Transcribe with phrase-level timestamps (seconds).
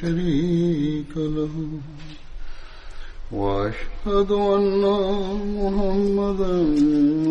[0.00, 1.68] شريك له.
[3.32, 4.82] وأشهد أن
[5.58, 6.56] محمدا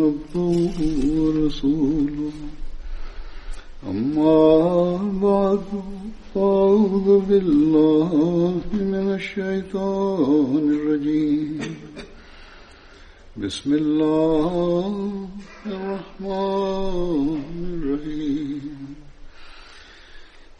[0.00, 0.76] عبده
[1.20, 2.32] ورسوله.
[3.90, 5.60] أما بعد
[6.34, 8.12] فأعوذ بالله
[8.72, 11.60] من الشيطان الرجيم.
[13.36, 15.20] بسم الله
[15.66, 18.77] الرحمن الرحيم.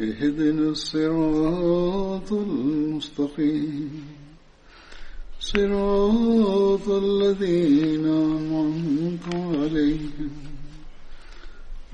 [0.00, 4.04] اهدنا الصراط المستقيم.
[5.40, 10.30] صراط الذين أنعمت عليهم.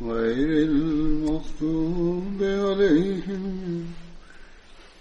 [0.02, 3.84] غير المغضوب عليهم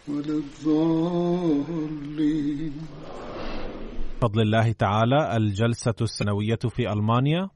[0.07, 1.73] ولا الضالين.
[4.21, 7.49] بفضل الله تعالى الجلسة السنوية في ألمانيا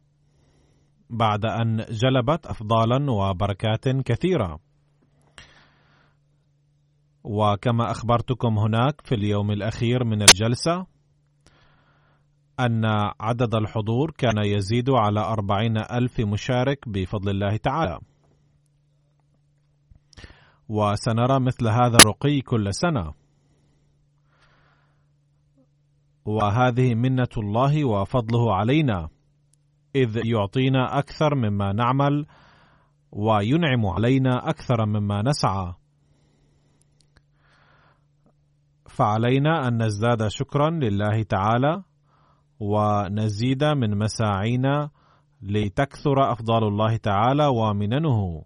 [1.10, 4.67] بعد أن جلبت أفضالا وبركات كثيرة.
[7.28, 10.86] وكما أخبرتكم هناك في اليوم الأخير من الجلسة
[12.60, 12.86] أن
[13.22, 18.00] عدد الحضور كان يزيد على أربعين ألف مشارك بفضل الله تعالى.
[20.70, 23.14] وسنرى مثل هذا الرقي كل سنة.
[26.26, 29.10] وهذه منة الله وفضله علينا
[29.96, 32.26] إذ يعطينا أكثر مما نعمل
[33.12, 35.74] وينعم علينا أكثر مما نسعى.
[38.98, 41.84] فعلينا أن نزداد شكرا لله تعالى
[42.60, 44.90] ونزيد من مساعينا
[45.42, 48.44] لتكثر أفضال الله تعالى ومننه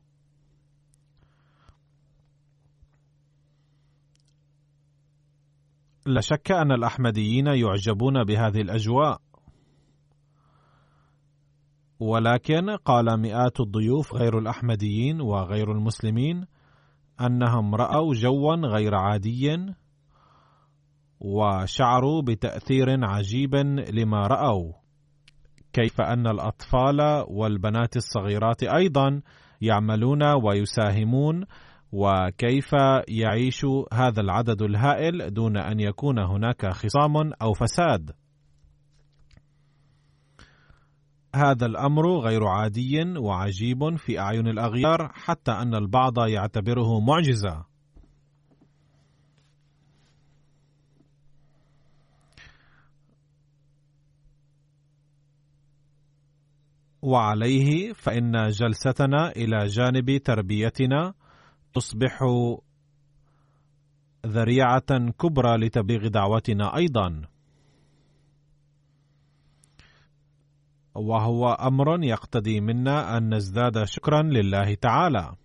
[6.05, 9.21] لا شك أن الأحمديين يعجبون بهذه الأجواء.
[11.99, 16.45] ولكن قال مئات الضيوف غير الأحمديين وغير المسلمين
[17.21, 19.73] أنهم رأوا جوا غير عادي
[21.21, 23.55] وشعروا بتأثير عجيب
[23.93, 24.73] لما رأوا.
[25.73, 29.21] كيف أن الأطفال والبنات الصغيرات أيضا
[29.61, 31.45] يعملون ويساهمون
[31.91, 32.73] وكيف
[33.07, 38.11] يعيش هذا العدد الهائل دون أن يكون هناك خصام أو فساد.
[41.35, 47.70] هذا الأمر غير عادي وعجيب في أعين الأغيار حتى أن البعض يعتبره معجزة.
[57.01, 61.13] وعليه فإن جلستنا إلى جانب تربيتنا
[61.73, 62.19] تصبح
[64.25, 67.21] ذريعة كبرى لتبليغ دعوتنا أيضا.
[70.95, 75.35] وهو أمر يقتضي منا أن نزداد شكرا لله تعالى.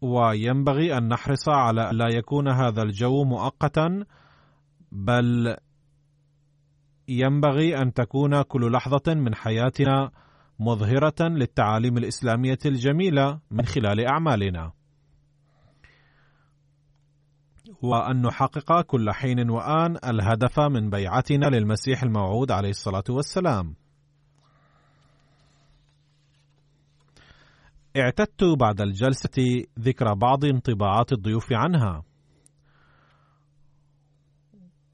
[0.00, 4.04] وينبغي أن نحرص على لا يكون هذا الجو مؤقتا
[4.92, 5.56] بل
[7.08, 10.10] ينبغي أن تكون كل لحظة من حياتنا
[10.60, 14.72] مظهرة للتعاليم الإسلامية الجميلة من خلال أعمالنا.
[17.82, 23.76] وأن نحقق كل حين وآن الهدف من بيعتنا للمسيح الموعود عليه الصلاة والسلام.
[27.96, 32.02] اعتدت بعد الجلسة ذكر بعض انطباعات الضيوف عنها.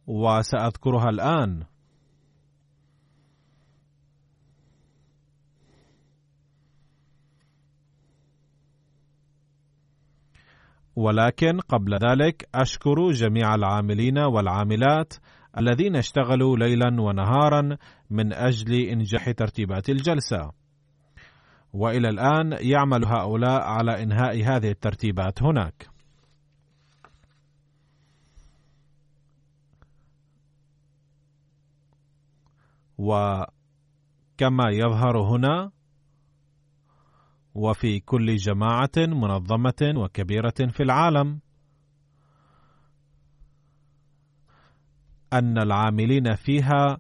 [0.07, 1.72] وسأذكرها الآن.
[10.97, 15.15] ولكن قبل ذلك أشكر جميع العاملين والعاملات
[15.59, 17.77] الذين اشتغلوا ليلا ونهارا
[18.11, 20.53] من أجل إنجاح ترتيبات الجلسة.
[21.73, 25.89] وإلى الآن يعمل هؤلاء على إنهاء هذه الترتيبات هناك.
[32.99, 35.71] وكما يظهر هنا
[37.55, 41.41] وفي كل جماعة منظمة وكبيرة في العالم
[45.33, 46.99] أن العاملين فيها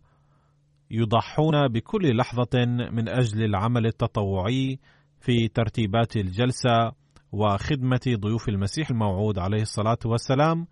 [0.90, 4.78] يضحون بكل لحظة من أجل العمل التطوعي
[5.20, 6.92] في ترتيبات الجلسة
[7.32, 10.66] وخدمة ضيوف المسيح الموعود عليه الصلاة والسلام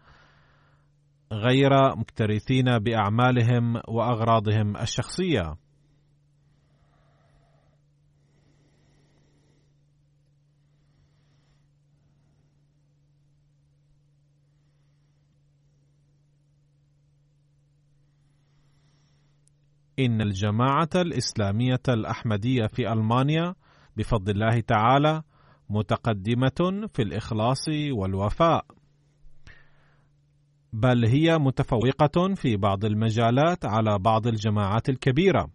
[1.32, 5.56] غير مكترثين بأعمالهم وأغراضهم الشخصية.
[20.04, 23.54] إن الجماعة الإسلامية الأحمدية في ألمانيا
[23.96, 25.22] بفضل الله تعالى
[25.70, 28.64] متقدمة في الإخلاص والوفاء،
[30.72, 35.50] بل هي متفوقة في بعض المجالات على بعض الجماعات الكبيرة.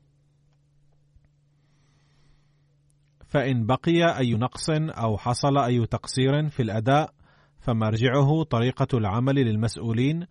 [3.25, 7.13] فإن بقي أي نقص أو حصل أي تقصير في الأداء
[7.59, 10.25] فمرجعه طريقة العمل للمسؤولين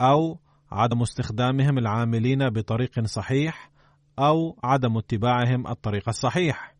[0.00, 0.38] أو
[0.74, 3.70] عدم استخدامهم العاملين بطريق صحيح
[4.18, 6.74] أو عدم اتباعهم الطريق الصحيح.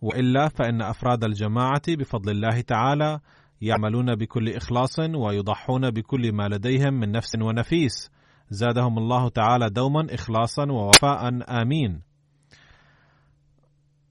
[0.00, 3.20] وإلا فإن أفراد الجماعة بفضل الله تعالى
[3.60, 8.10] يعملون بكل إخلاص ويضحون بكل ما لديهم من نفس ونفيس.
[8.50, 11.28] زادهم الله تعالى دوما اخلاصا ووفاء.
[11.62, 12.02] آمين.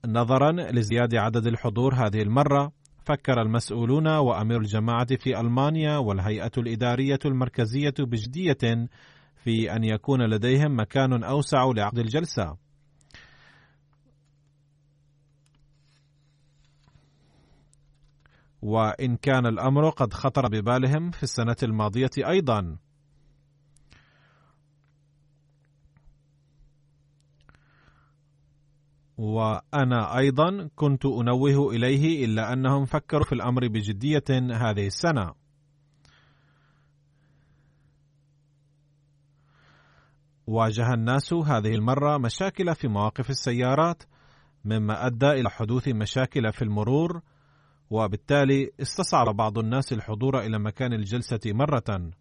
[0.06, 2.72] نظرا لزيادة عدد الحضور هذه المرة.
[3.06, 8.88] فكر المسؤولون وأمير الجماعة في ألمانيا والهيئة الإدارية المركزية بجدية
[9.44, 12.58] في أن يكون لديهم مكان أوسع لعقد الجلسة.
[18.62, 22.78] وإن كان الأمر قد خطر ببالهم في السنة الماضية أيضا.
[29.24, 35.34] وأنا أيضا كنت أنوه إليه إلا أنهم فكروا في الأمر بجدية هذه السنة.
[40.48, 44.04] واجه الناس هذه المرة مشاكل في مواقف السيارات
[44.66, 47.22] مما أدى إلى حدوث مشاكل في المرور
[47.90, 52.12] وبالتالي استصعب بعض الناس الحضور إلى مكان الجلسة مرة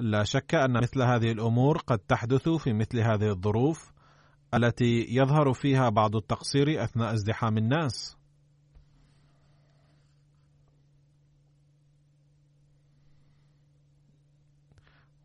[0.00, 3.92] لا شك أن مثل هذه الأمور قد تحدث في مثل هذه الظروف
[4.54, 8.16] التي يظهر فيها بعض التقصير أثناء ازدحام الناس.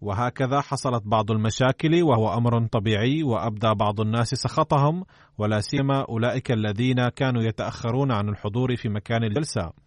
[0.02, 5.04] وهكذا حصلت بعض المشاكل وهو أمر طبيعي وأبدى بعض الناس سخطهم
[5.38, 9.85] ولا سيما أولئك الذين كانوا يتأخرون عن الحضور في مكان الجلسة.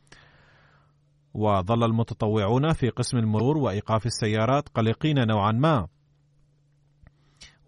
[1.39, 5.89] وظل المتطوعون في قسم المرور وإيقاف السيارات قلقين نوعا ما.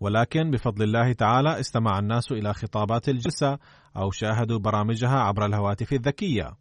[0.00, 3.58] ولكن بفضل الله تعالى استمع الناس إلى خطابات الجلسة
[3.96, 6.56] أو شاهدوا برامجها عبر الهواتف الذكية.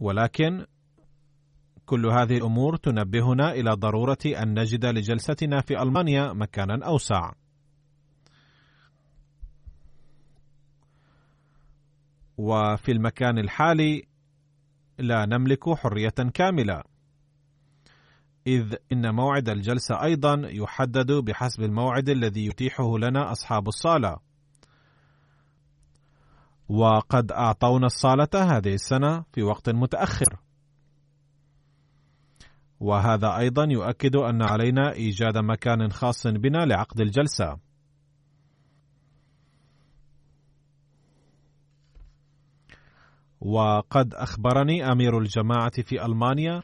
[0.00, 0.66] ولكن
[1.86, 7.32] كل هذه الأمور تنبهنا إلى ضرورة أن نجد لجلستنا في ألمانيا مكانا أوسع.
[12.36, 14.13] وفي المكان الحالي
[14.98, 16.82] لا نملك حرية كاملة.
[18.46, 24.16] إذ إن موعد الجلسة أيضا يحدد بحسب الموعد الذي يتيحه لنا أصحاب الصالة.
[26.68, 30.40] وقد أعطونا الصالة هذه السنة في وقت متأخر.
[32.80, 37.63] وهذا أيضا يؤكد أن علينا إيجاد مكان خاص بنا لعقد الجلسة.
[43.44, 46.62] وقد أخبرني أمير الجماعة في ألمانيا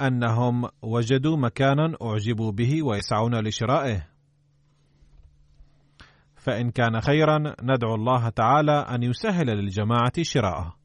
[0.00, 4.06] أنهم وجدوا مكانا أعجبوا به ويسعون لشرائه.
[6.36, 10.76] فإن كان خيرا ندعو الله تعالى أن يسهل للجماعة شراءه.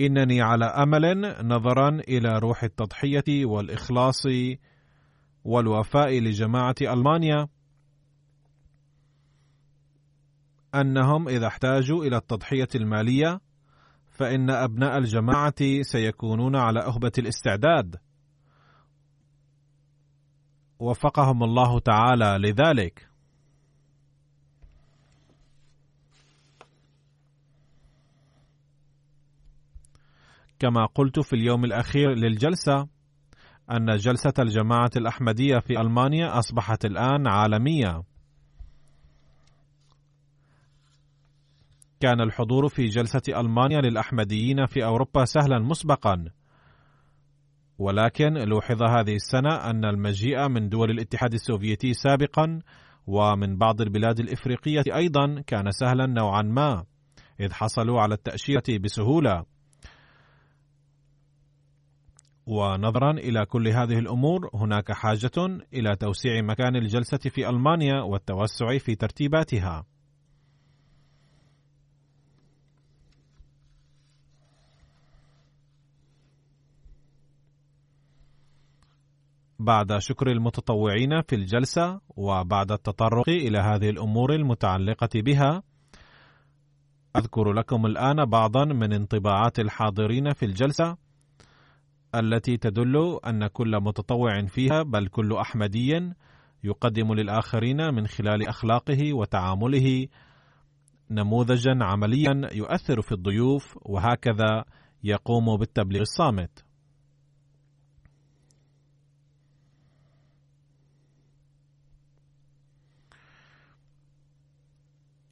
[0.00, 4.22] إنني على أمل نظرا إلى روح التضحية والإخلاص
[5.44, 7.48] والوفاء لجماعة ألمانيا.
[10.74, 13.40] أنهم إذا احتاجوا إلى التضحية المالية
[14.10, 17.96] فإن أبناء الجماعة سيكونون على أهبة الاستعداد.
[20.78, 23.08] وفقهم الله تعالى لذلك.
[30.58, 32.88] كما قلت في اليوم الأخير للجلسة
[33.70, 38.02] أن جلسة الجماعة الأحمدية في ألمانيا أصبحت الآن عالمية.
[42.00, 46.24] كان الحضور في جلسة ألمانيا للأحمديين في أوروبا سهلا مسبقا.
[47.78, 52.58] ولكن لوحظ هذه السنة أن المجيء من دول الاتحاد السوفيتي سابقا
[53.06, 56.84] ومن بعض البلاد الإفريقية أيضا كان سهلا نوعا ما،
[57.40, 59.44] إذ حصلوا على التأشيرة بسهولة.
[62.46, 68.94] ونظرا إلى كل هذه الأمور هناك حاجة إلى توسيع مكان الجلسة في ألمانيا والتوسع في
[68.94, 69.84] ترتيباتها.
[79.58, 85.62] بعد شكر المتطوعين في الجلسة وبعد التطرق إلى هذه الأمور المتعلقة بها
[87.16, 90.96] أذكر لكم الآن بعضا من انطباعات الحاضرين في الجلسة.
[92.14, 96.12] التي تدل أن كل متطوع فيها بل كل أحمدي
[96.64, 100.06] يقدم للآخرين من خلال أخلاقه وتعامله
[101.10, 104.64] نموذجا عمليا يؤثر في الضيوف وهكذا
[105.04, 106.64] يقوم بالتبليغ الصامت.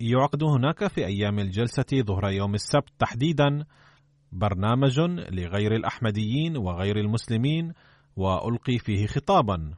[0.01, 3.65] يعقد هناك في أيام الجلسة ظهر يوم السبت تحديدا
[4.33, 7.73] برنامج لغير الأحمديين وغير المسلمين
[8.17, 9.75] وألقي فيه خطابا.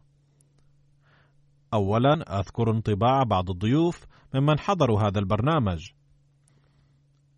[1.74, 5.90] أولا أذكر انطباع بعض الضيوف ممن حضروا هذا البرنامج.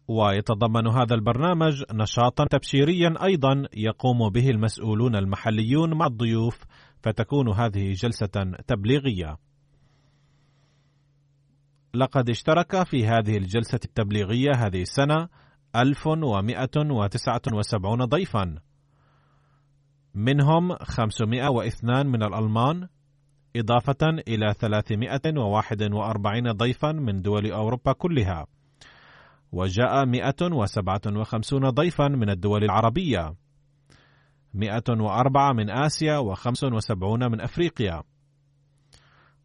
[0.09, 6.65] ويتضمن هذا البرنامج نشاطا تبشيريا أيضا يقوم به المسؤولون المحليون مع الضيوف
[7.03, 9.37] فتكون هذه جلسة تبليغية.
[11.95, 15.29] لقد اشترك في هذه الجلسة التبليغية هذه السنة
[15.77, 18.59] 1179 ضيفا.
[20.15, 22.89] منهم 502 من الألمان
[23.57, 28.47] إضافة إلى 341 ضيفا من دول أوروبا كلها.
[29.53, 33.35] وجاء 157 ضيفا من الدول العربية.
[34.55, 38.03] 104 من آسيا و75 من أفريقيا.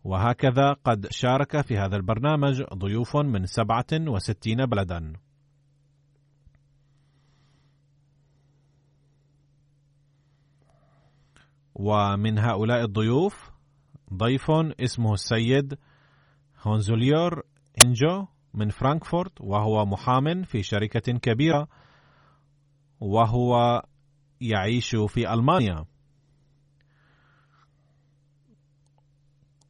[0.03, 5.13] وهكذا قد شارك في هذا البرنامج ضيوف من 67 بلدا.
[11.79, 13.51] ومن هؤلاء الضيوف
[14.13, 15.77] ضيف اسمه السيد
[16.61, 17.43] هونزوليور
[17.85, 21.67] إنجو من فرانكفورت وهو محام في شركة كبيرة
[22.99, 23.83] وهو
[24.41, 25.85] يعيش في ألمانيا.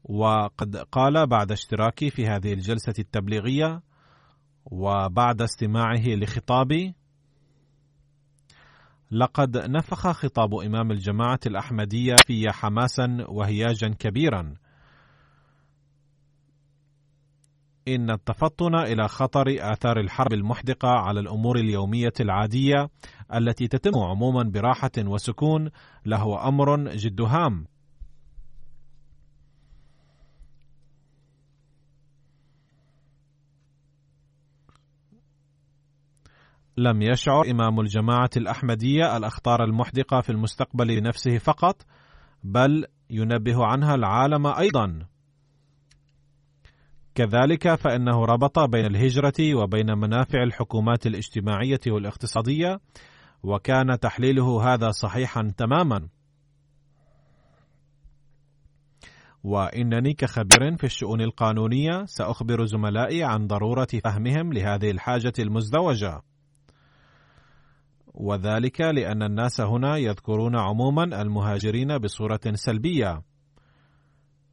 [0.03, 3.81] وقد قال بعد اشتراكي في هذه الجلسة التبليغية
[4.65, 6.95] وبعد استماعه لخطابي
[9.11, 14.55] لقد نفخ خطاب إمام الجماعة الأحمدية في حماسا وهياجا كبيرا.
[17.87, 22.89] إن التفطن إلى خطر آثار الحرب المحدقة على الأمور اليومية العادية
[23.35, 25.69] التي تتم عموما براحة وسكون
[26.05, 27.65] له أمر جد هام.
[36.79, 41.81] لم يشعر إمام الجماعة الأحمدية الأخطار المحدقة في المستقبل لنفسه فقط
[42.43, 45.05] بل ينبه عنها العالم أيضا.
[47.15, 52.79] كذلك فإنه ربط بين الهجرة وبين منافع الحكومات الاجتماعية والاقتصادية
[53.43, 56.07] وكان تحليله هذا صحيحا تماما.
[59.43, 66.28] وإنني كخبير في الشؤون القانونية سأخبر زملائي عن ضرورة فهمهم لهذه الحاجة المزدوجة.
[68.19, 73.21] وذلك لأن الناس هنا يذكرون عموما المهاجرين بصورة سلبية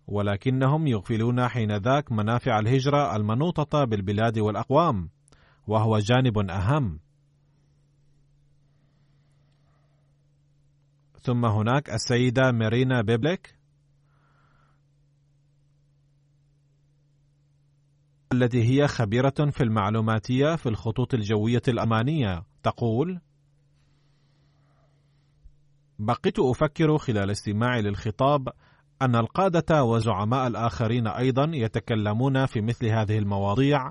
[0.07, 5.11] ولكنهم يغفلون حينذاك منافع الهجرة المنوطة بالبلاد والأقوام
[5.67, 7.01] وهو جانب أهم.
[11.21, 13.57] ثم هناك السيدة مارينا بيبليك.
[18.33, 23.21] التي هي خبيرة في المعلوماتية في الخطوط الجوية الأمانية تقول:
[25.99, 28.49] بقيت أفكر خلال استماعي للخطاب
[29.03, 33.91] أن القادة وزعماء الآخرين أيضا يتكلمون في مثل هذه المواضيع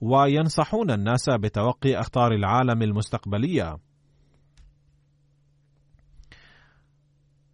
[0.00, 3.76] وينصحون الناس بتوقي أخطار العالم المستقبلية.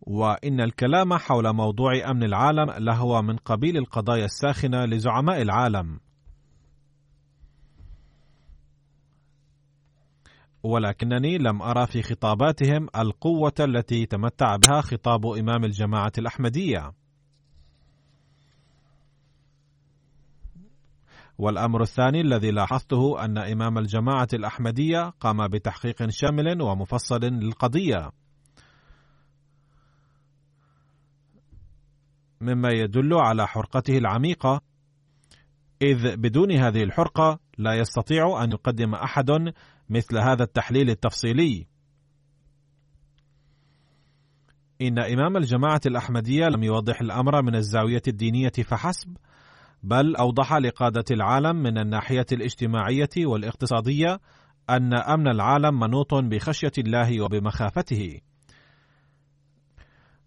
[0.00, 6.00] وإن الكلام حول موضوع أمن العالم لهو من قبيل القضايا الساخنة لزعماء العالم.
[10.62, 16.92] ولكنني لم أرى في خطاباتهم القوة التي تمتع بها خطاب إمام الجماعة الأحمدية.
[21.38, 28.10] والأمر الثاني الذي لاحظته أن إمام الجماعة الأحمدية قام بتحقيق شامل ومفصل للقضية
[32.40, 34.60] مما يدل على حرقته العميقة
[35.82, 39.30] إذ بدون هذه الحرقة لا يستطيع أن يقدم أحد
[39.92, 41.66] مثل هذا التحليل التفصيلي.
[44.80, 49.16] إن إمام الجماعة الأحمدية لم يوضح الأمر من الزاوية الدينية فحسب
[49.82, 54.20] بل أوضح لقادة العالم من الناحية الاجتماعية والاقتصادية
[54.70, 58.20] أن أمن العالم منوط بخشية الله وبمخافته.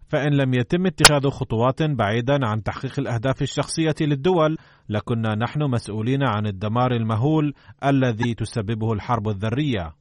[0.08, 4.56] فإن لم يتم اتخاذ خطوات بعيدا عن تحقيق الأهداف الشخصية للدول
[4.88, 9.92] لكنا نحن مسؤولين عن الدمار المهول الذي تسببه الحرب الذرية.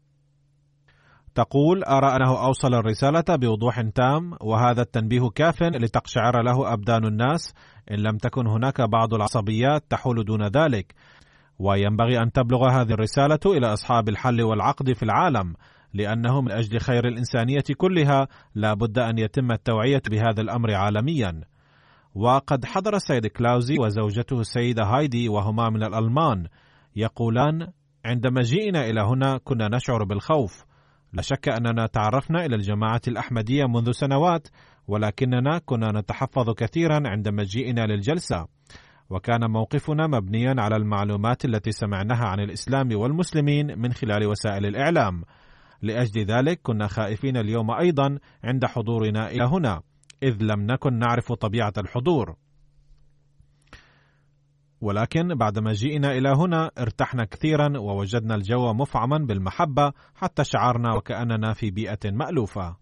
[1.35, 7.53] تقول أرى أنه أوصل الرسالة بوضوح تام وهذا التنبيه كاف لتقشعر له أبدان الناس
[7.91, 10.93] إن لم تكن هناك بعض العصبيات تحول دون ذلك
[11.59, 15.53] وينبغي أن تبلغ هذه الرسالة إلى أصحاب الحل والعقد في العالم
[15.95, 21.41] لأنه من أجل خير الإنسانية كلها لا بد أن يتم التوعية بهذا الأمر عالميا.
[22.15, 26.47] وقد حضر السيد كلاوزي وزوجته السيدة هايدي وهما من الألمان
[26.95, 27.67] يقولان
[28.05, 30.65] عند مجيئنا إلى هنا كنا نشعر بالخوف.
[31.13, 34.47] لا شك أننا تعرفنا إلى الجماعة الأحمدية منذ سنوات
[34.87, 38.47] ولكننا كنا نتحفظ كثيرا عند مجيئنا للجلسة.
[39.09, 45.23] وكان موقفنا مبنيا على المعلومات التي سمعناها عن الإسلام والمسلمين من خلال وسائل الإعلام.
[45.81, 49.81] لأجل ذلك كنا خائفين اليوم أيضا عند حضورنا إلى هنا
[50.23, 52.35] إذ لم نكن نعرف طبيعة الحضور.
[54.81, 61.71] ولكن بعد مجيئنا إلى هنا ارتحنا كثيرا ووجدنا الجو مفعما بالمحبة حتى شعرنا وكأننا في
[61.71, 62.77] بيئة مألوفة.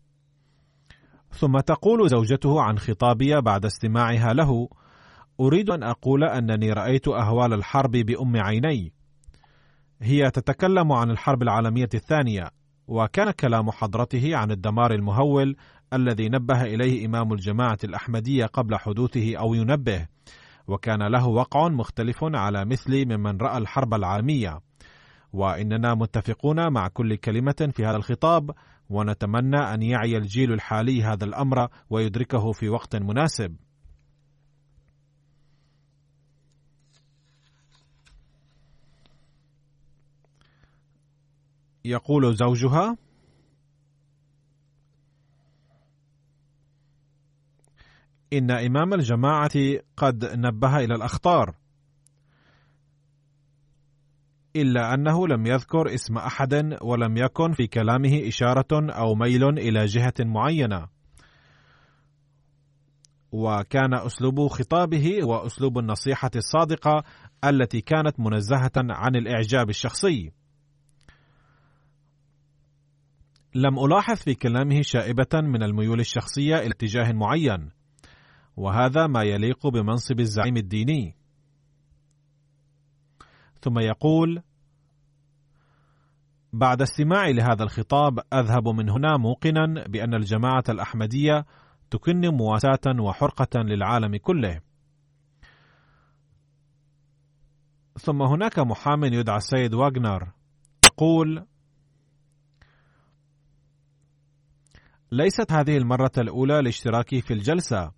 [1.29, 4.69] ثم تقول زوجته عن خطابي بعد استماعها له
[5.39, 8.93] أريد أن أقول أنني رأيت أهوال الحرب بأم عيني.
[10.01, 12.49] هي تتكلم عن الحرب العالمية الثانية.
[12.87, 15.55] وكان كلام حضرته عن الدمار المهول
[15.93, 20.07] الذي نبه إليه إمام الجماعة الأحمدية قبل حدوثه أو ينبه
[20.67, 24.59] وكان له وقع مختلف على مثل ممن رأى الحرب العالمية.
[25.33, 28.51] وإننا متفقون مع كل كلمة في هذا الخطاب
[28.89, 33.55] ونتمنى أن يعي الجيل الحالي هذا الأمر ويدركه في وقت مناسب.
[41.85, 42.97] يقول زوجها
[48.33, 49.51] إن إمام الجماعة
[49.97, 51.55] قد نبه إلى الأخطار
[54.55, 60.13] إلا أنه لم يذكر اسم أحد ولم يكن في كلامه إشارة أو ميل إلى جهة
[60.19, 60.87] معينة.
[63.31, 67.03] وكان أسلوب خطابه وأسلوب النصيحة الصادقة
[67.43, 70.31] التي كانت منزهة عن الإعجاب الشخصي.
[73.55, 77.71] لم ألاحظ في كلامه شائبة من الميول الشخصية إلى اتجاه معين،
[78.57, 81.15] وهذا ما يليق بمنصب الزعيم الديني.
[83.61, 84.41] ثم يقول:
[86.53, 91.45] بعد استماعي لهذا الخطاب أذهب من هنا موقنا بأن الجماعة الأحمدية
[91.89, 94.61] تكن مواساة وحرقة للعالم كله.
[97.99, 100.31] ثم هناك محام يدعى السيد واغنر
[100.85, 101.45] يقول:
[105.13, 107.91] ليست هذه المرة الأولى لاشتراكي في الجلسة.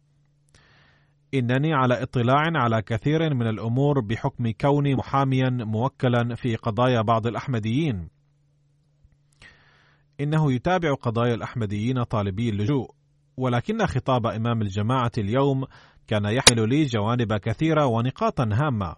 [1.34, 8.10] إنني على اطلاع على كثير من الأمور بحكم كوني محاميا موكلا في قضايا بعض الأحمديين.
[10.20, 12.92] إنه يتابع قضايا الأحمديين طالبي اللجوء،
[13.38, 15.66] ولكن خطاب إمام الجماعة اليوم
[16.08, 18.96] كان يحمل لي جوانب كثيرة ونقاطا هامة.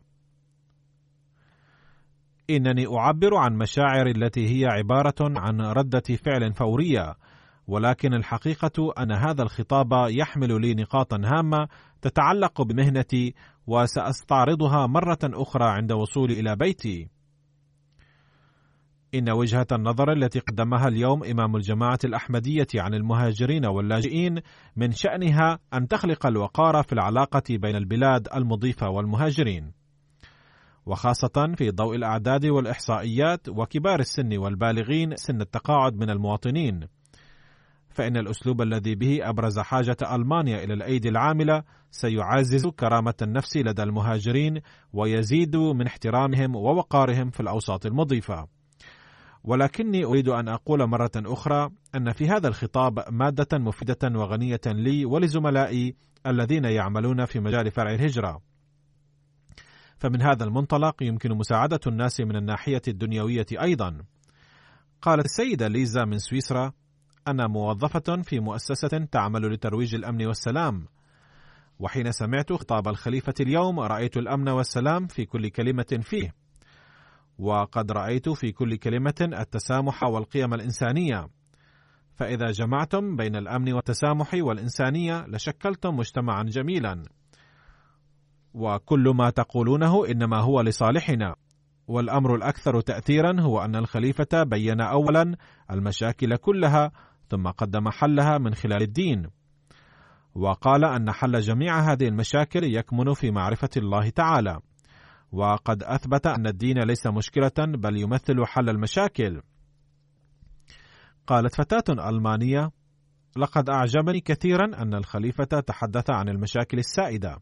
[2.50, 7.16] إنني أعبر عن مشاعري التي هي عبارة عن ردة فعل فورية
[7.68, 11.68] ولكن الحقيقة أن هذا الخطاب يحمل لي نقاطا هامة
[12.02, 13.34] تتعلق بمهنتي
[13.68, 17.10] وسأستعرضها مرة أخرى عند وصولي إلى بيتي.
[19.16, 24.42] إن وجهة النظر التي قدمها اليوم إمام الجماعة الأحمدية عن المهاجرين واللاجئين
[24.76, 29.72] من شأنها أن تخلق الوقار في العلاقة بين البلاد المضيفة والمهاجرين.
[30.86, 36.97] وخاصة في ضوء الأعداد والإحصائيات وكبار السن والبالغين سن التقاعد من المواطنين.
[37.98, 44.62] فإن الأسلوب الذي به أبرز حاجة ألمانيا إلى الأيدي العاملة سيعزز كرامة النفس لدى المهاجرين
[44.94, 48.48] ويزيد من احترامهم ووقارهم في الأوساط المضيفة.
[49.44, 55.96] ولكني أريد أن أقول مرة أخرى أن في هذا الخطاب مادة مفيدة وغنية لي ولزملائي
[56.28, 58.42] الذين يعملون في مجال فرع الهجرة.
[59.98, 63.98] فمن هذا المنطلق يمكن مساعدة الناس من الناحية الدنيوية أيضا.
[65.02, 66.74] قالت السيدة ليزا من سويسرا:
[67.28, 70.86] أنا موظفة في مؤسسة تعمل لترويج الأمن والسلام.
[71.80, 76.34] وحين سمعت خطاب الخليفة اليوم رأيت الأمن والسلام في كل كلمة فيه.
[77.40, 81.28] وقد رأيت في كل كلمة التسامح والقيم الإنسانية.
[82.16, 87.04] فإذا جمعتم بين الأمن والتسامح والإنسانية لشكلتم مجتمعا جميلا.
[88.54, 91.36] وكل ما تقولونه إنما هو لصالحنا
[91.88, 95.36] والأمر الأكثر تاثيرا هو أن الخليفة بين اولا
[95.72, 96.92] المشاكل كلها
[97.30, 99.30] ثم قدم حلها من خلال الدين.
[100.36, 104.60] وقال أن حل جميع هذه المشاكل يكمن في معرفة الله تعالى.
[105.32, 109.42] وقد أثبت أن الدين ليس مشكلة بل يمثل حل المشاكل.
[111.28, 112.72] قالت فتاة ألمانية
[113.38, 117.38] لقد أعجبني كثيرا أن الخليفة تحدث عن المشاكل السائدة.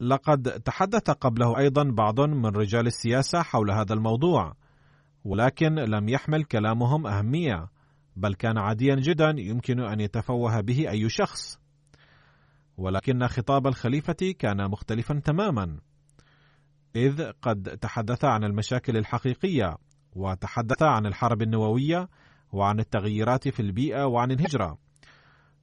[0.00, 4.54] لقد تحدث قبله أيضا بعض من رجال السياسة حول هذا الموضوع.
[5.24, 7.68] ولكن لم يحمل كلامهم أهمية
[8.16, 11.58] بل كان عاديا جدا يمكن أن يتفوه به أي شخص.
[12.76, 15.78] ولكن خطاب الخليفة كان مختلفا تماما
[16.96, 19.76] إذ قد تحدث عن المشاكل الحقيقية
[20.12, 22.08] وتحدث عن الحرب النووية
[22.52, 24.78] وعن التغييرات في البيئة وعن الهجرة.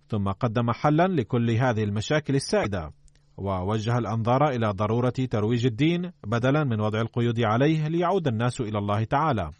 [0.09, 2.91] ثم قدم حلا لكل هذه المشاكل السائدة.
[3.37, 9.03] ووجه الأنظار إلى ضرورة ترويج الدين بدلا من وضع القيود عليه ليعود الناس إلى الله
[9.03, 9.51] تعالى.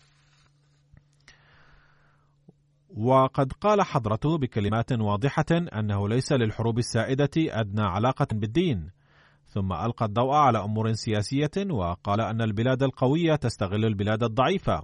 [2.98, 8.90] وقد قال حضرته بكلمات واضحة أنه ليس للحروب السائدة أدنى علاقة بالدين.
[9.48, 14.84] ثم ألقى الضوء على أمور سياسية وقال أن البلاد القوية تستغل البلاد الضعيفة.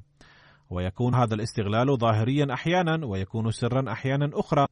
[0.69, 4.67] ويكون هذا الاستغلال ظاهريا أحيانا ويكون سرا أحيانا أخرى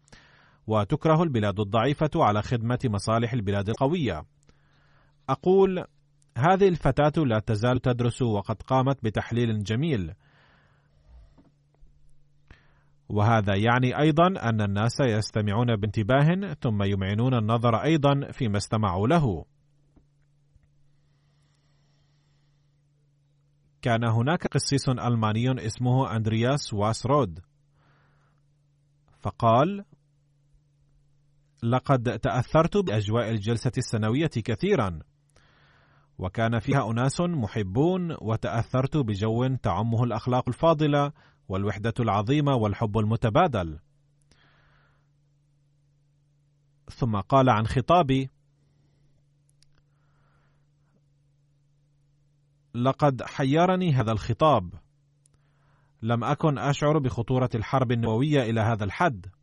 [0.68, 4.26] وتكره البلاد الضعيفة على خدمة مصالح البلاد القوية.
[5.30, 5.86] أقول:
[6.38, 10.14] هذه الفتاة لا تزال تدرس وقد قامت بتحليل جميل.
[13.10, 19.46] وهذا يعني أيضا أن الناس يستمعون بانتباه ثم يمعنون النظر أيضا فيما استمعوا له.
[23.82, 27.40] كان هناك قسيس ألماني اسمه أندرياس واسرود
[29.22, 29.86] فقال
[31.64, 35.00] لقد تأثرت بأجواء الجلسة السنوية كثيرا.
[36.18, 41.12] وكان فيها أناس محبون وتأثرت بجو تعمه الأخلاق الفاضلة
[41.50, 43.80] والوحدة العظيمة والحب المتبادل.
[46.90, 48.30] ثم قال عن خطابي
[52.76, 54.74] لقد حيرني هذا الخطاب.
[56.02, 59.35] لم أكن أشعر بخطورة الحرب النووية إلى هذا الحد.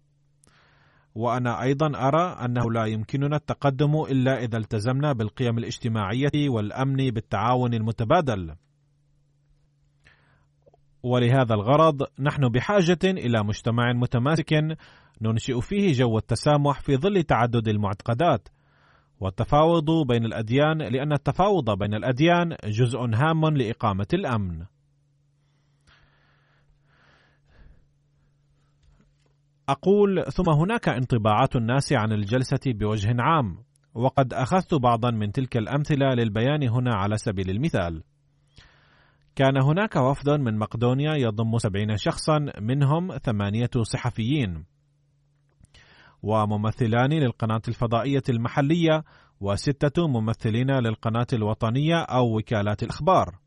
[1.14, 8.54] وأنا أيضا أرى أنه لا يمكننا التقدم إلا إذا التزمنا بالقيم الاجتماعية والأمن بالتعاون المتبادل.
[11.02, 14.78] ولهذا الغرض نحن بحاجة إلى مجتمع متماسك
[15.22, 18.48] ننشئ فيه جو التسامح في ظل تعدد المعتقدات.
[19.20, 24.64] والتفاوض بين الأديان لأن التفاوض بين الأديان جزء هام لإقامة الأمن.
[29.68, 33.58] أقول ثم هناك انطباعات الناس عن الجلسة بوجه عام
[33.94, 38.02] وقد أخذت بعضا من تلك الأمثلة للبيان هنا على سبيل المثال.
[39.36, 44.64] كان هناك وفد من مقدونيا يضم سبعين شخصا منهم ثمانية صحفيين
[46.22, 49.04] وممثلان للقناة الفضائية المحلية
[49.40, 53.41] وستة ممثلين للقناة الوطنية أو وكالات الأخبار.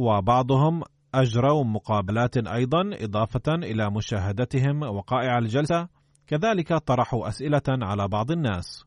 [0.00, 0.82] وبعضهم
[1.14, 5.88] أجروا مقابلات أيضا إضافة إلى مشاهدتهم وقائع الجلسة
[6.26, 8.84] كذلك طرحوا أسئلة على بعض الناس.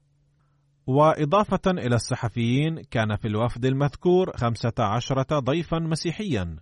[0.88, 6.56] وإضافة إلى الصحفيين كان في الوفد المذكور خمسة عشرة ضيفا مسيحيا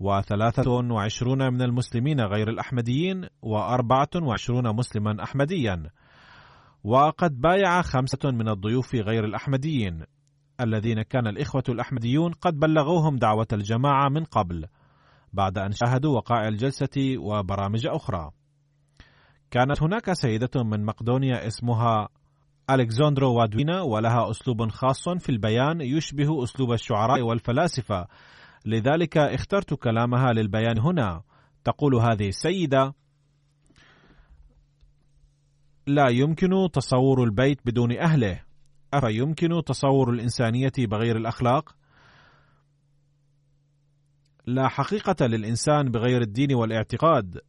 [0.00, 5.90] وثلاثة وعشرون من المسلمين غير الأحمديين وأربعة وعشرون مسلما أحمديا.
[6.84, 10.04] وقد بايع خمسة من الضيوف غير الأحمديين.
[10.60, 14.66] الذين كان الإخوة الأحمديون قد بلغوهم دعوة الجماعة من قبل
[15.32, 18.30] بعد أن شاهدوا وقائع الجلسة وبرامج أخرى.
[19.50, 22.08] كانت هناك سيدة من مقدونيا اسمها
[22.70, 28.06] ألكساندرو وادوينا ولها أسلوب خاص في البيان يشبه أسلوب الشعراء والفلاسفة.
[28.66, 31.22] لذلك اخترت كلامها للبيان هنا.
[31.64, 32.94] تقول هذه السيدة
[35.86, 38.51] لا يمكن تصور البيت بدون أهله.
[38.94, 41.76] أفيمكن تصور الإنسانية بغير الأخلاق؟
[44.46, 47.40] لا حقيقة للإنسان بغير الدين والاعتقاد،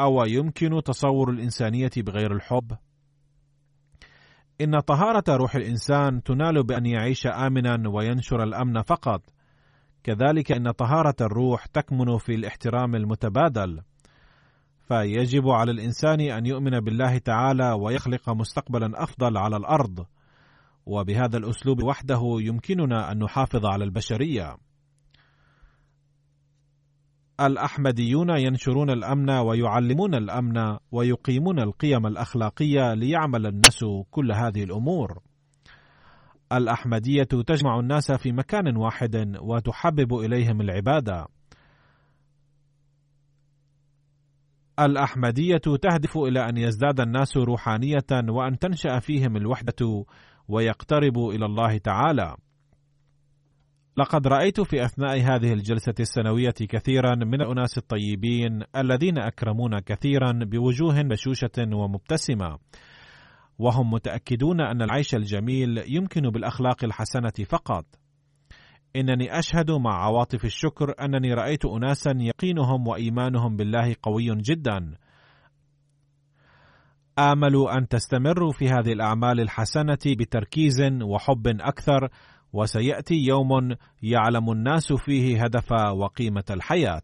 [0.00, 2.72] أو يمكن تصور الإنسانية بغير الحب؟
[4.60, 9.22] إن طهارة روح الإنسان تنال بأن يعيش امنا وينشر الأمن فقط.
[10.02, 13.82] كذلك إن طهارة الروح تكمن في الاحترام المتبادل.
[14.88, 20.06] فيجب على الإنسان أن يؤمن بالله تعالى ويخلق مستقبلا أفضل على الأرض.
[20.86, 24.56] وبهذا الأسلوب وحده يمكننا أن نحافظ على البشرية.
[27.40, 35.18] الأحمديون ينشرون الأمن ويعلمون الأمن ويقيمون القيم الأخلاقية ليعمل الناس كل هذه الأمور.
[36.52, 41.26] الأحمدية تجمع الناس في مكان واحد وتحبب إليهم العبادة.
[44.80, 50.04] الأحمدية تهدف إلى أن يزداد الناس روحانية وأن تنشأ فيهم الوحدة
[50.48, 52.36] ويقتربوا إلى الله تعالى.
[53.96, 61.02] لقد رأيت في أثناء هذه الجلسة السنوية كثيرا من الأناس الطيبين الذين أكرمونا كثيرا بوجوه
[61.02, 62.58] بشوشة ومبتسمة.
[63.58, 67.84] وهم متأكدون أن العيش الجميل يمكن بالأخلاق الحسنة فقط.
[68.96, 74.96] إنني أشهد مع عواطف الشكر أنني رأيت اناسا يقينهم وإيمانهم بالله قوي جدا.
[77.18, 82.08] آمل أن تستمروا في هذه الأعمال الحسنة بتركيز وحب أكثر
[82.52, 87.02] وسيأتي يوم يعلم الناس فيه هدف وقيمة الحياة.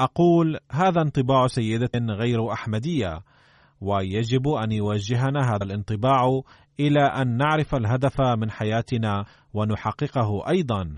[0.00, 3.20] أقول هذا انطباع سيدة غير أحمدية
[3.80, 6.40] ويجب أن يوجهنا هذا الانطباع
[6.80, 9.24] إلى أن نعرف الهدف من حياتنا
[9.54, 10.94] ونحققه أيضا.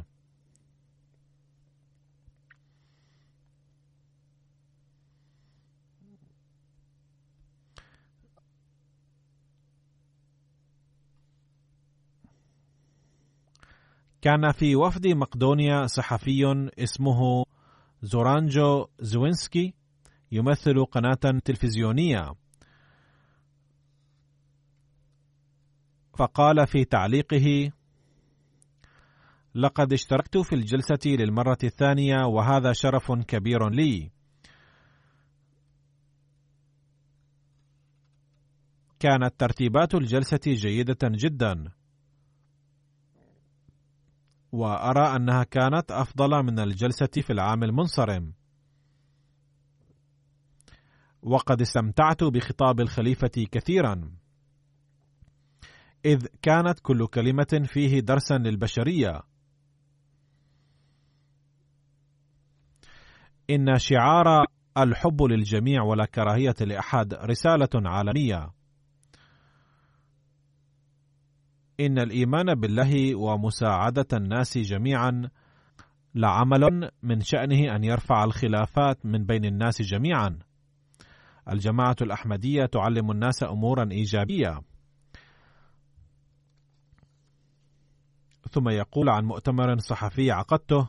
[14.25, 17.45] كان في وفد مقدونيا صحفي اسمه
[18.03, 19.75] زورانجو زوينسكي
[20.33, 22.35] يمثل قناة تلفزيونية.
[26.19, 27.73] فقال في تعليقه
[29.55, 34.11] لقد اشتركت في الجلسة للمرة الثانية وهذا شرف كبير لي.
[39.01, 41.84] كانت ترتيبات الجلسة جيدة جدا.
[44.55, 48.33] وأرى أنها كانت أفضل من الجلسة في العام المنصرم.
[51.23, 54.11] وقد استمتعت بخطاب الخليفة كثيرا،
[56.05, 59.21] إذ كانت كل كلمة فيه درسا للبشرية.
[63.51, 64.47] إن شعار
[64.79, 68.51] الحب للجميع ولا كراهية لأحد رسالة عالمية.
[71.81, 75.31] إن الإيمان بالله ومساعدة الناس جميعا
[76.15, 80.39] لعمل من شأنه أن يرفع الخلافات من بين الناس جميعا.
[81.51, 84.61] الجماعة الأحمدية تعلم الناس أمورا إيجابية.
[88.51, 90.89] ثم يقول عن مؤتمر صحفي عقدته: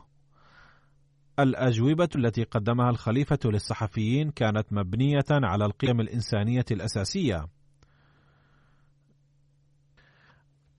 [1.38, 7.55] الأجوبة التي قدمها الخليفة للصحفيين كانت مبنية على القيم الإنسانية الأساسية.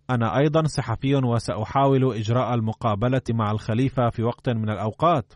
[0.09, 5.33] أنا أيضا صحفي وسأحاول إجراء المقابلة مع الخليفة في وقت من الأوقات.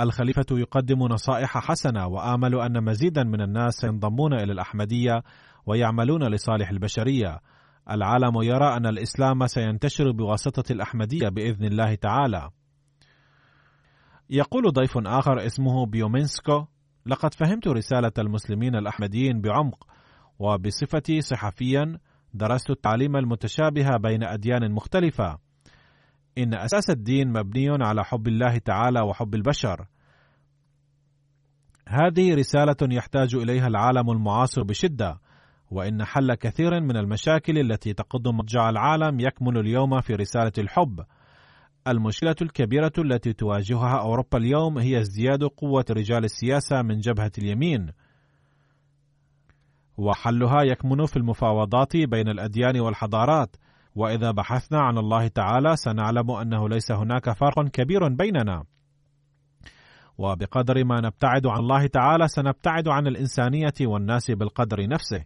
[0.00, 5.22] الخليفة يقدم نصائح حسنة وآمل أن مزيدا من الناس سينضمون إلى الأحمدية
[5.66, 7.40] ويعملون لصالح البشرية.
[7.90, 12.50] العالم يرى أن الإسلام سينتشر بواسطة الأحمدية بإذن الله تعالى.
[14.30, 16.64] يقول ضيف آخر اسمه بيومينسكو:
[17.06, 19.86] لقد فهمت رسالة المسلمين الأحمديين بعمق،
[20.38, 21.98] وبصفتي صحفيا
[22.34, 25.38] درست التعليم المتشابه بين أديان مختلفة.
[26.38, 29.86] إن أساس الدين مبني على حب الله تعالى وحب البشر.
[31.88, 35.20] هذه رسالة يحتاج إليها العالم المعاصر بشدة،
[35.70, 41.00] وإن حل كثير من المشاكل التي تقض مضجع العالم يكمن اليوم في رسالة الحب.
[41.88, 47.90] المشكلة الكبيرة التي تواجهها أوروبا اليوم هي ازدياد قوة رجال السياسة من جبهة اليمين.
[49.98, 53.56] وحلها يكمن في المفاوضات بين الأديان والحضارات.
[53.94, 58.64] وإذا بحثنا عن الله تعالى سنعلم أنه ليس هناك فرق كبير بيننا.
[60.18, 65.24] وبقدر ما نبتعد عن الله تعالى سنبتعد عن الإنسانية والناس بالقدر نفسه.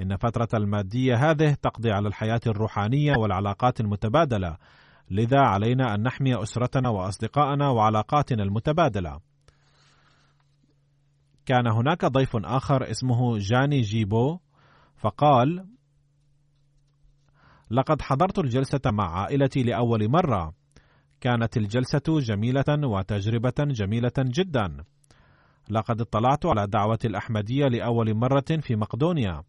[0.00, 4.56] إن فترة المادية هذه تقضي على الحياة الروحانية والعلاقات المتبادلة.
[5.10, 9.20] لذا علينا أن نحمي أسرتنا واصدقائنا وعلاقاتنا المتبادلة.
[11.46, 14.38] كان هناك ضيف آخر اسمه جاني جيبو
[14.96, 15.66] فقال
[17.70, 20.54] لقد حضرت الجلسة مع عائلتي لأول مرة
[21.20, 24.84] كانت الجلسة جميلة وتجربة جميلة جدا.
[25.70, 29.42] لقد اطلعت على دعوة الأحمدية لأول مرة في مقدونيا،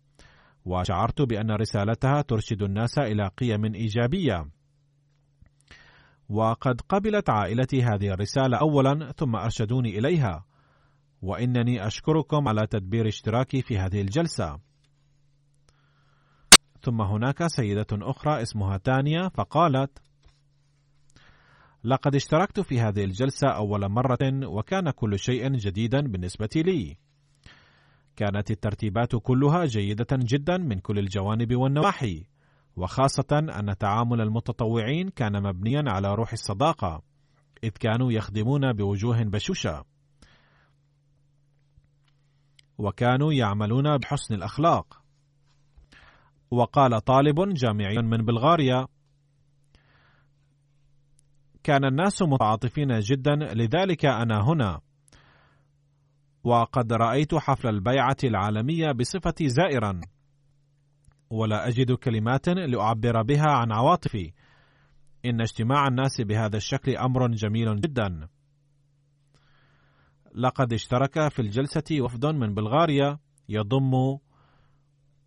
[0.66, 4.46] وشعرت بأن رسالتها ترشد الناس إلى قيم إيجابية.
[6.30, 10.46] وقد قبلت عائلتي هذه الرسالة أولا ثم أرشدوني إليها،
[11.22, 14.60] وإنني أشكركم على تدبير اشتراكي في هذه الجلسة.
[16.82, 20.00] ثم هناك سيدة أخرى اسمها تانيا فقالت:
[21.84, 26.98] لقد اشتركت في هذه الجلسة أول مرة وكان كل شيء جديدا بالنسبة لي.
[28.16, 32.26] كانت الترتيبات كلها جيدة جدا من كل الجوانب والنواحي،
[32.76, 37.02] وخاصة أن تعامل المتطوعين كان مبنيا على روح الصداقة،
[37.64, 39.97] إذ كانوا يخدمون بوجوه بشوشة.
[42.78, 45.02] وكانوا يعملون بحسن الأخلاق.
[46.52, 48.88] وقال طالب جامعي من بلغاريا:
[51.64, 54.80] كان الناس متعاطفين جدا لذلك أنا هنا.
[56.44, 60.02] وقد رأيت حفل البيعة العالمية بصفتي زائرا.
[61.30, 64.34] ولا أجد كلمات لأعبر بها عن عواطفي.
[65.26, 68.28] إن اجتماع الناس بهذا الشكل أمر جميل جدا.
[70.38, 73.18] لقد اشترك في الجلسة وفد من بلغاريا
[73.50, 74.18] يضم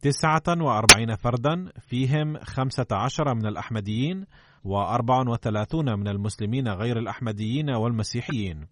[0.02, 4.26] تسعة وأربعين فردا فيهم خمسة عشر من الأحمديين
[4.64, 8.66] وأربع وثلاثون من المسلمين غير الأحمديين والمسيحيين.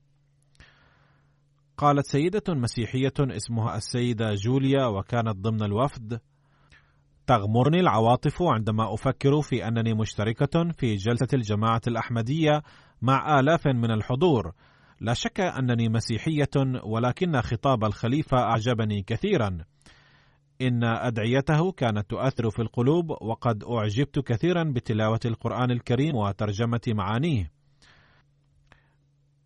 [1.76, 6.20] قالت سيدة مسيحية اسمها السيدة جوليا وكانت ضمن الوفد
[7.26, 12.62] تغمرني العواطف عندما أفكر في أنني مشتركة في جلسة الجماعة الأحمدية
[13.02, 14.52] مع آلاف من الحضور
[15.00, 16.50] لا شك أنني مسيحية
[16.84, 19.58] ولكن خطاب الخليفة أعجبني كثيرا
[20.60, 27.50] إن أدعيته كانت تؤثر في القلوب وقد أعجبت كثيرا بتلاوة القرآن الكريم وترجمة معانيه.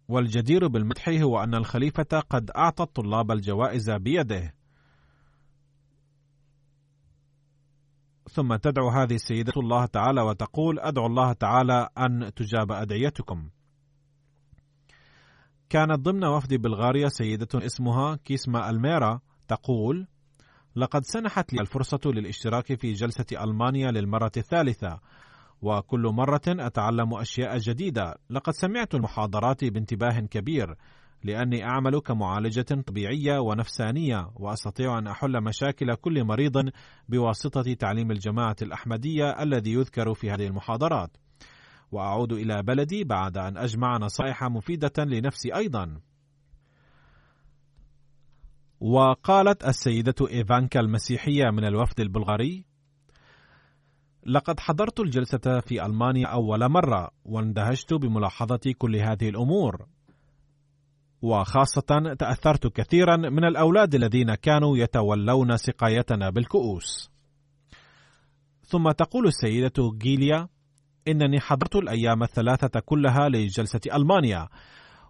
[0.09, 4.55] والجدير بالمدح هو أن الخليفة قد أعطى الطلاب الجوائز بيده.
[8.31, 13.49] ثم تدعو هذه السيدة الله تعالى وتقول: أدعو الله تعالى أن تجاب أدعيتكم.
[15.73, 20.07] كانت ضمن وفد بلغاريا سيدة اسمها كيسما ألميرا تقول:
[20.77, 25.01] لقد سنحت لي الفرصة للاشتراك في جلسة ألمانيا للمرة الثالثة
[25.63, 28.15] وكل مرة أتعلم أشياء جديدة.
[28.31, 30.77] لقد سمعت المحاضرات بانتباه كبير
[31.25, 36.71] لأني أعمل كمعالجة طبيعية ونفسانية وأستطيع أن أحل مشاكل كل مريض
[37.09, 41.17] بواسطة تعليم الجماعة الأحمدية الذي يذكر في هذه المحاضرات.
[41.93, 46.01] وأعود إلى بلدي بعد أن أجمع نصائح مفيدة لنفسي أيضا.
[48.81, 52.65] وقالت السيدة إيفانكا المسيحية من الوفد البلغاري:
[54.27, 59.87] لقد حضرت الجلسة في ألمانيا أول مرة واندهشت بملاحظة كل هذه الأمور
[61.23, 67.11] وخاصة تأثرت كثيرا من الأولاد الذين كانوا يتولون سقايتنا بالكؤوس.
[68.63, 70.49] ثم تقول السيدة جيليا
[71.09, 74.49] إنني حضرت الأيام الثلاثة كلها لجلسة ألمانيا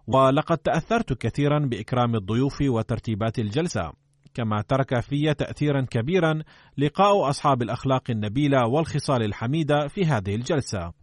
[0.07, 3.91] ولقد تأثرت كثيرا بإكرام الضيوف وترتيبات الجلسة
[4.33, 6.43] كما ترك في تأثيرا كبيرا
[6.77, 10.93] لقاء أصحاب الأخلاق النبيلة والخصال الحميدة في هذه الجلسة.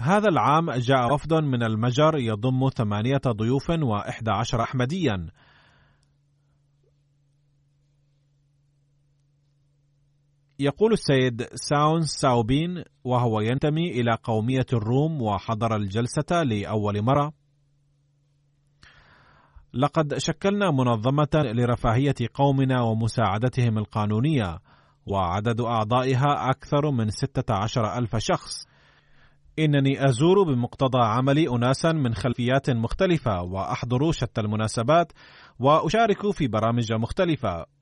[0.00, 5.26] هذا العام جاء وفد من المجر يضم ثمانية ضيوف وإحدى عشر أحمديا
[10.60, 17.32] يقول السيد ساون ساوبين وهو ينتمي إلى قومية الروم وحضر الجلسة لأول مرة.
[19.74, 24.58] لقد شكلنا منظمة لرفاهية قومنا ومساعدتهم القانونية
[25.06, 28.66] وعدد أعضائها أكثر من 16 ألف شخص.
[29.58, 35.12] إنني أزور بمقتضى عملي أناسا من خلفيات مختلفة وأحضر شتى المناسبات
[35.58, 37.77] وأشارك في برامج مختلفة.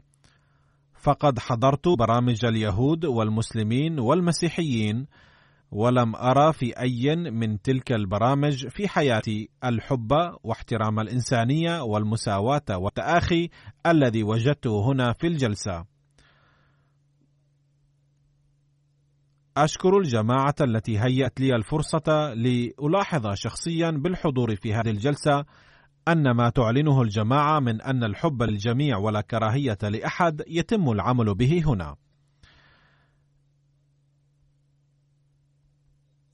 [0.99, 5.07] فقد حضرت برامج اليهود والمسلمين والمسيحيين
[5.71, 10.13] ولم أرى في أي من تلك البرامج في حياتي الحب
[10.45, 13.49] واحترام الإنسانية والمساواة والتآخي
[13.87, 15.85] الذي وجدته هنا في الجلسة.
[19.57, 25.45] أشكر الجماعة التي هيأت لي الفرصة لألاحظ شخصيا بالحضور في هذه الجلسة
[26.09, 31.97] أن ما تعلنه الجماعة من أن الحب للجميع ولا كراهية لأحد يتم العمل به هنا.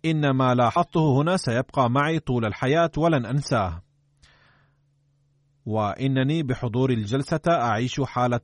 [0.05, 3.83] إن ما لاحظته هنا سيبقى معي طول الحياة ولن أنساه.
[5.67, 8.41] وإنني بحضور الجلسة أعيش حالة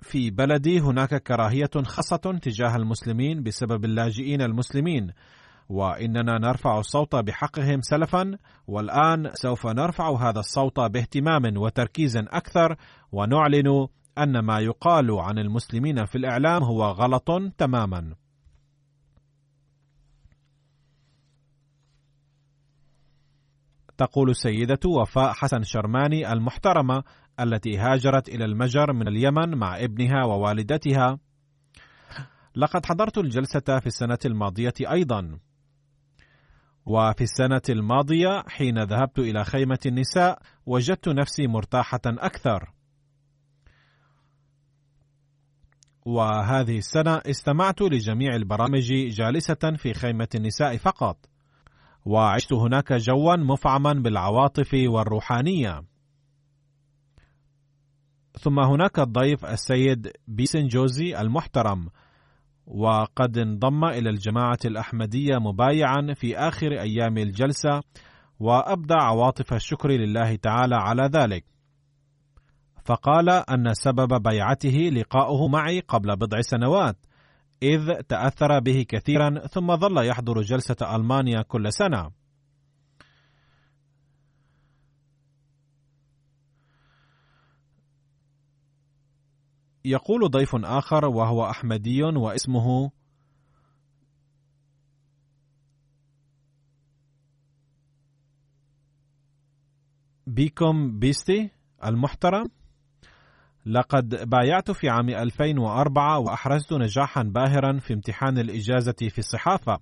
[0.00, 5.10] في بلدي هناك كراهية خاصة تجاه المسلمين بسبب اللاجئين المسلمين
[5.68, 12.76] وإننا نرفع الصوت بحقهم سلفا والآن سوف نرفع هذا الصوت باهتمام وتركيز أكثر
[13.12, 13.86] ونعلن
[14.18, 18.14] أن ما يقال عن المسلمين في الإعلام هو غلط تماما.
[23.98, 27.02] تقول السيدة وفاء حسن شرماني المحترمة
[27.40, 31.18] التي هاجرت إلى المجر من اليمن مع ابنها ووالدتها
[32.56, 35.38] لقد حضرت الجلسة في السنة الماضية أيضا.
[36.86, 42.72] وفي السنة الماضية حين ذهبت إلى خيمة النساء وجدت نفسي مرتاحة أكثر.
[46.06, 51.28] وهذه السنة استمعت لجميع البرامج جالسة في خيمة النساء فقط.
[52.04, 55.84] وعشت هناك جوا مفعما بالعواطف والروحانية.
[58.40, 61.88] ثم هناك الضيف السيد بيسن جوزي المحترم
[62.66, 67.82] وقد انضم إلى الجماعة الأحمدية مبايعا في آخر أيام الجلسة
[68.40, 71.44] وأبدى عواطف الشكر لله تعالى على ذلك.
[72.84, 76.96] فقال أن سبب بيعته لقاؤه معي قبل بضع سنوات
[77.62, 82.10] إذ تأثر به كثيرا ثم ظل يحضر جلسة ألمانيا كل سنة.
[89.84, 92.90] يقول ضيف آخر وهو أحمدي واسمه
[100.26, 101.50] بيكم بيستي
[101.84, 102.44] المحترم.
[103.66, 109.78] لقد بايعت في عام 2004 وأحرزت نجاحا باهرا في امتحان الإجازة في الصحافة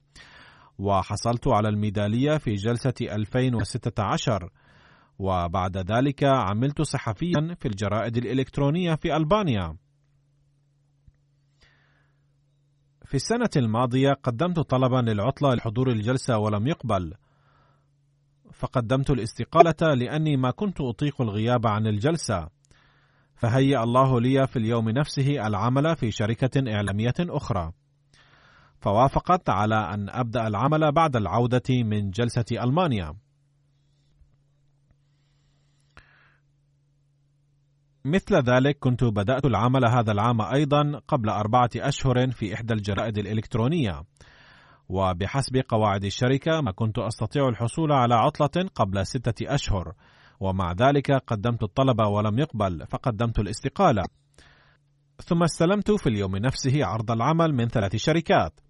[0.78, 4.50] وحصلت على الميدالية في جلسة 2016
[5.18, 9.76] وبعد ذلك عملت صحفيا في الجرائد الإلكترونية في ألبانيا.
[13.12, 17.14] في السنة الماضية قدمت طلبا للعطلة لحضور الجلسة ولم يقبل.
[18.52, 22.48] فقدمت الاستقالة لأني ما كنت أطيق الغياب عن الجلسة.
[23.34, 27.72] فهيأ الله لي في اليوم نفسه العمل في شركة إعلامية أخرى.
[28.80, 33.14] فوافقت على أن أبدأ العمل بعد العودة من جلسة ألمانيا.
[38.04, 44.02] مثل ذلك كنت بدأت العمل هذا العام أيضا قبل أربعة أشهر في إحدى الجرائد الإلكترونية.
[44.88, 49.92] وبحسب قواعد الشركة ما كنت أستطيع الحصول على عطلة قبل ستة أشهر
[50.40, 54.02] ومع ذلك قدمت الطلب ولم يقبل فقدمت الاستقالة.
[55.24, 58.60] ثم استلمت في اليوم نفسه عرض العمل من ثلاث شركات.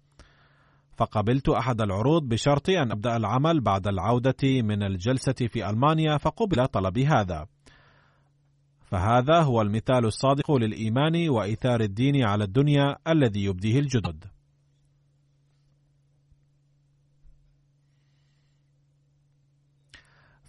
[0.97, 7.05] فقبلت أحد العروض بشرط أن أبدأ العمل بعد العودة من الجلسة في ألمانيا فقبل طلبي
[7.05, 7.47] هذا.
[8.93, 14.25] فهذا هو المثال الصادق للإيمان وإيثار الدين على الدنيا الذي يبديه الجدد.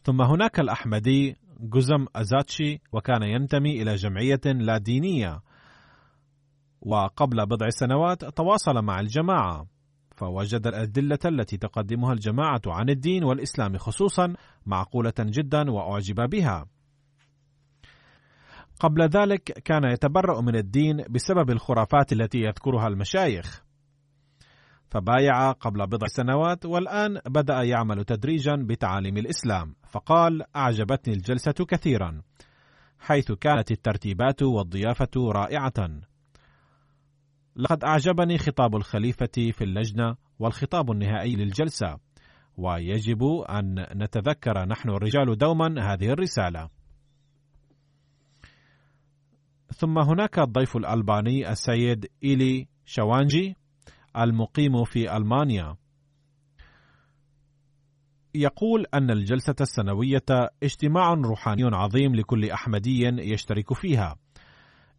[0.04, 5.42] ثم هناك الأحمدي جزم أزاتشي وكان ينتمي إلى جمعية لا دينية
[6.80, 9.66] وقبل بضع سنوات تواصل مع الجماعة
[10.16, 14.34] فوجد الأدلة التي تقدمها الجماعة عن الدين والإسلام خصوصا
[14.66, 16.73] معقولة جدا وأعجب بها.
[18.80, 23.64] قبل ذلك كان يتبرأ من الدين بسبب الخرافات التي يذكرها المشايخ.
[24.90, 29.74] فبايع قبل بضع سنوات والآن بدأ يعمل تدريجا بتعاليم الإسلام.
[29.90, 32.22] فقال أعجبتني الجلسة كثيرا
[32.98, 35.90] حيث كانت الترتيبات والضيافة رائعة.
[37.56, 41.98] لقد أعجبني خطاب الخليفة في اللجنة والخطاب النهائي للجلسة
[42.56, 46.68] ويجب أن نتذكر نحن الرجال دوما هذه الرسالة.
[49.76, 53.56] ثم هناك الضيف الألباني السيد إيلي شوانجي
[54.16, 55.76] المقيم في ألمانيا.
[58.34, 64.16] يقول أن الجلسة السنوية اجتماع روحاني عظيم لكل أحمدي يشترك فيها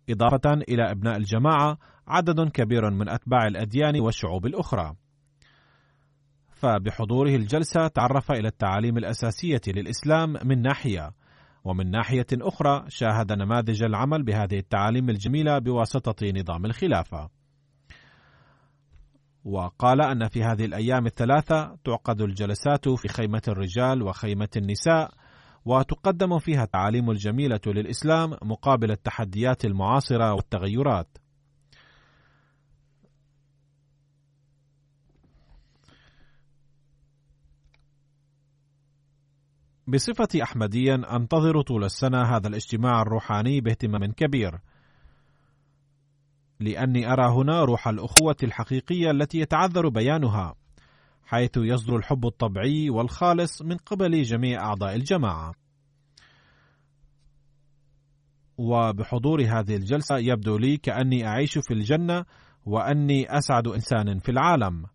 [0.09, 4.95] إضافة إلى أبناء الجماعة عدد كبير من أتباع الأديان والشعوب الأخرى.
[6.49, 11.11] فبحضوره الجلسة تعرف إلى التعاليم الأساسية للإسلام من ناحية
[11.65, 17.29] ومن ناحية أخرى شاهد نماذج العمل بهذه التعاليم الجميلة بواسطة نظام الخلافة.
[19.45, 25.11] وقال أن في هذه الأيام الثلاثة تعقد الجلسات في خيمة الرجال وخيمة النساء
[25.65, 31.17] وتقدم فيها التعاليم الجميلة للإسلام مقابل التحديات المعاصرة والتغيرات.
[39.87, 44.59] بصفتي أحمديا أنتظر طول السنة هذا الاجتماع الروحاني باهتمام كبير.
[46.59, 50.55] لأني أرى هنا روح الأخوة الحقيقية التي يتعذر بيانها
[51.25, 55.53] حيث يصدر الحب الطبيعي والخالص من قبل جميع أعضاء الجماعة.
[58.57, 62.25] وبحضور هذه الجلسة يبدو لي كأني أعيش في الجنة
[62.65, 64.85] وأني أسعد انسان في العالم.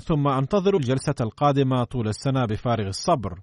[0.00, 3.40] ثم انتظر الجلسة القادمة طول السنة بفارغ الصبر.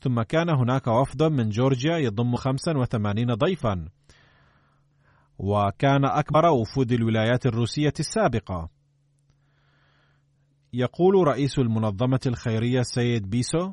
[0.00, 3.88] ثم كان هناك وفد من جورجيا يضم 85 ضيفا.
[5.38, 8.68] وكان أكبر وفود الولايات الروسية السابقة.
[10.72, 13.72] يقول رئيس المنظمة الخيرية السيد بيسو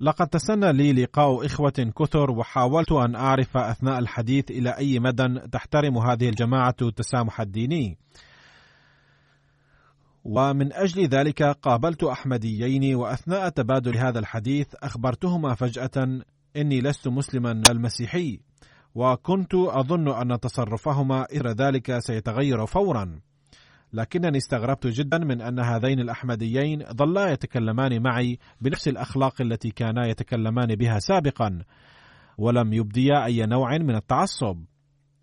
[0.00, 5.98] لقد تسنى لي لقاء إخوة كثر وحاولت أن أعرف أثناء الحديث إلى أي مدى تحترم
[5.98, 7.98] هذه الجماعة التسامح الديني.
[10.24, 16.20] ومن أجل ذلك قابلت أحمديين وأثناء تبادل هذا الحديث أخبرتهما فجأة
[16.56, 18.40] إني لست مسلما المسيحي
[18.94, 23.20] وكنت أظن أن تصرفهما إثر ذلك سيتغير فورا.
[23.92, 30.74] لكنني استغربت جدا من أن هذين الأحمديين ظلا يتكلمان معي بنفس الأخلاق التي كانا يتكلمان
[30.74, 31.62] بها سابقا
[32.38, 34.64] ولم يبديا أي نوع من التعصب.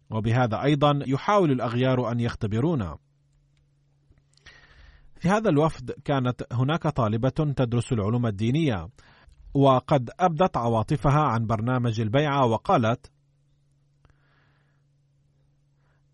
[0.10, 2.98] وبهذا أيضا يحاول الأغيار أن يختبرونا.
[5.20, 8.90] في هذا الوفد كانت هناك طالبة تدرس العلوم الدينية
[9.54, 13.12] وقد أبدت عواطفها عن برنامج البيعة وقالت: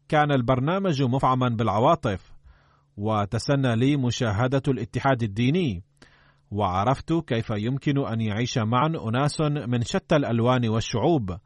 [0.09, 2.28] كان البرنامج مفعما بالعواطف
[2.97, 5.83] وتسنى لي مشاهدة الاتحاد الديني.
[6.51, 11.37] وعرفت كيف يمكن أن يعيش معا أناس من شتى الألوان والشعوب.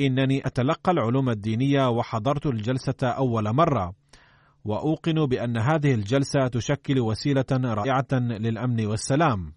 [0.00, 3.94] إنني أتلقى العلوم الدينية وحضرت الجلسة أول مرة.
[4.64, 9.52] وأوقن بأن هذه الجلسة تشكل وسيلة رائعة للأمن والسلام.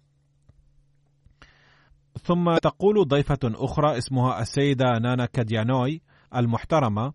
[2.22, 6.02] ثم تقول ضيفة أخرى اسمها السيدة نانا كاديانوي
[6.36, 7.12] المحترمة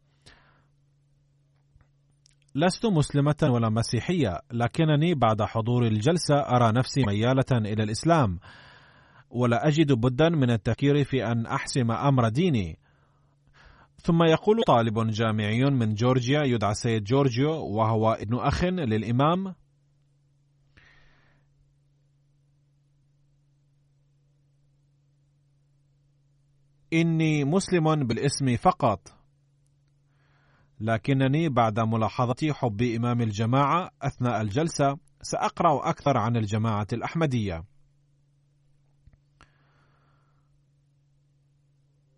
[2.56, 8.40] لست مسلمة ولا مسيحية، لكنني بعد حضور الجلسة أرى نفسي ميالة إلى الإسلام،
[9.30, 12.78] ولا أجد بدا من التفكير في أن أحسم أمر ديني،
[13.98, 19.56] ثم يقول طالب جامعي من جورجيا يدعى سيد جورجيو وهو ابن أخ للإمام
[26.94, 29.23] إني مسلم بالاسم فقط.
[30.84, 37.64] لكنني بعد ملاحظة حب إمام الجماعة أثناء الجلسة سأقرأ أكثر عن الجماعة الأحمدية.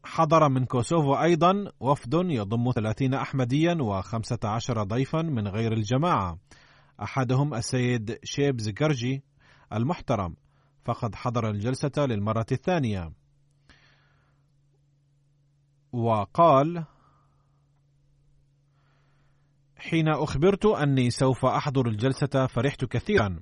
[0.05, 6.38] حضر من كوسوفو أيضا وفد يضم 30 أحمديا و15 ضيفا من غير الجماعة.
[7.01, 9.24] أحدهم السيد شيبز جرجي
[9.74, 10.36] المحترم
[10.86, 13.11] فقد حضر الجلسة للمرة الثانية.
[15.91, 16.86] وقال
[19.78, 23.40] حين أخبرت أني سوف أحضر الجلسة فرحت كثيرا.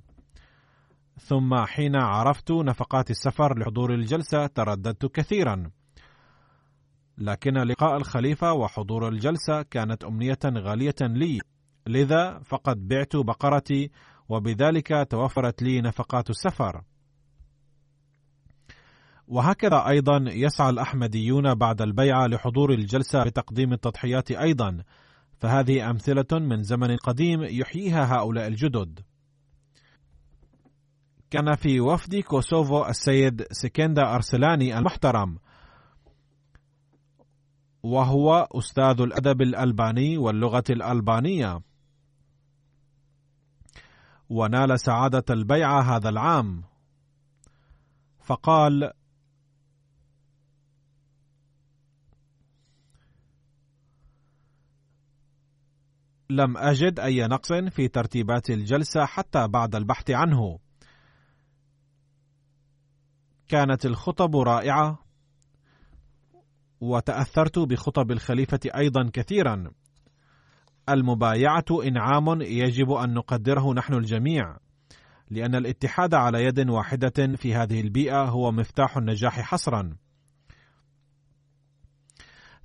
[1.20, 5.72] ثم حين عرفت نفقات السفر لحضور الجلسة ترددت كثيرا.
[7.18, 11.40] لكن لقاء الخليفة وحضور الجلسة كانت أمنية غالية لي.
[11.88, 13.92] لذا فقد بعت بقرتي
[14.30, 16.84] وبذلك توفرت لي نفقات السفر.
[19.28, 24.84] وهكذا أيضا يسعى الأحمديون بعد البيعة لحضور الجلسة بتقديم التضحيات أيضا.
[25.44, 29.00] فهذه أمثلة من زمن قديم يحييها هؤلاء الجدد.
[31.32, 35.40] كان في وفد كوسوفو السيد سكندا أرسلاني المحترم
[37.84, 41.62] وهو أستاذ الأدب الألباني واللغة الألبانية.
[44.30, 46.64] ونال سعادة البيعة هذا العام.
[48.20, 48.92] فقال
[56.36, 60.60] لم أجد أي نقص في ترتيبات الجلسة حتى بعد البحث عنه
[63.48, 65.00] كانت الخطب رائعة
[66.82, 69.72] وتأثرت بخطب الخليفة أيضا كثيرا.
[70.90, 74.58] المبايعة إنعام يجب أن نقدره نحن الجميع،
[75.30, 79.96] لأن الاتحاد على يد واحدة في هذه البيئة هو مفتاح النجاح حصرا.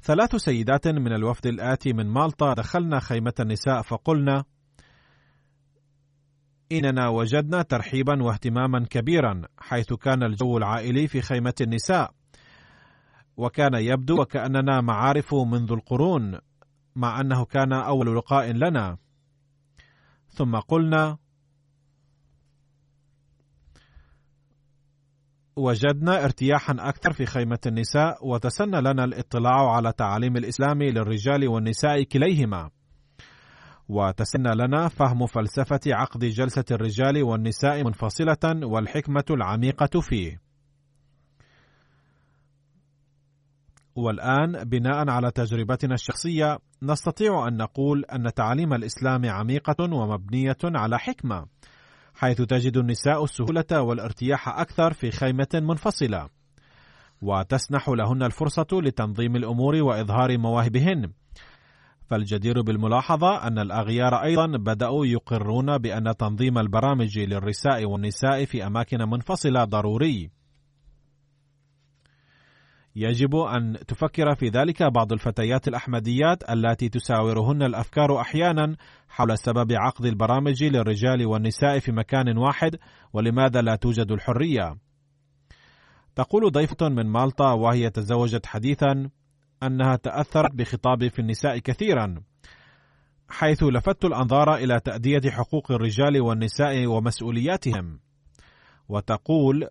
[0.09, 4.45] ثلاث سيدات من الوفد الآتي من مالطا دخلنا خيمة النساء فقلنا:
[6.73, 12.11] إننا وجدنا ترحيبا واهتماما كبيرا حيث كان الجو العائلي في خيمة النساء.
[13.37, 16.39] وكان يبدو وكأننا معارف منذ القرون
[16.97, 18.97] مع أنه كان أول لقاء لنا.
[20.29, 21.19] ثم قلنا
[25.59, 32.71] وجدنا ارتياحا أكثر في خيمة النساء وتسنى لنا الاطلاع على تعاليم الإسلام للرجال والنساء كليهما.
[33.89, 40.41] وتسنى لنا فهم فلسفة عقد جلسة الرجال والنساء منفصلة والحكمة العميقة فيه.
[43.95, 51.47] والآن بناء على تجربتنا الشخصية نستطيع أن نقول أن تعاليم الإسلام عميقة ومبنية على حكمة.
[52.19, 56.29] حيث تجد النساء السهولة والارتياح أكثر في خيمة منفصلة.
[57.23, 61.13] وتسنح لهن الفرصة لتنظيم الأمور وإظهار مواهبهن.
[62.07, 69.65] فالجدير بالملاحظة أن الأغيار أيضا بدأوا يقرون بأن تنظيم البرامج للرساء والنساء في أماكن منفصلة
[69.65, 70.31] ضروري.
[73.01, 78.77] يجب أن تفكر في ذلك بعض الفتيات الأحمديات التي تساورهن الأفكار أحيانا
[79.09, 82.77] حول سبب عقد البرامج للرجال والنساء في مكان واحد
[83.13, 84.77] ولماذا لا توجد الحرية.
[86.15, 89.11] تقول ضيفة من مالطا وهي تزوجت حديثا
[89.63, 92.15] أنها تأثرت بخطابي في النساء كثيرا
[93.29, 98.01] حيث لفت الأنظار إلى تأدية حقوق الرجال والنساء ومسؤولياتهم
[98.89, 99.69] وتقول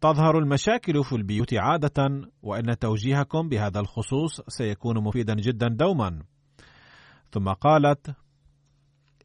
[0.00, 6.22] تظهر المشاكل في البيوت عادة وإن توجيهكم بهذا الخصوص سيكون مفيدا جدا دوما.
[7.32, 8.16] ثم قالت: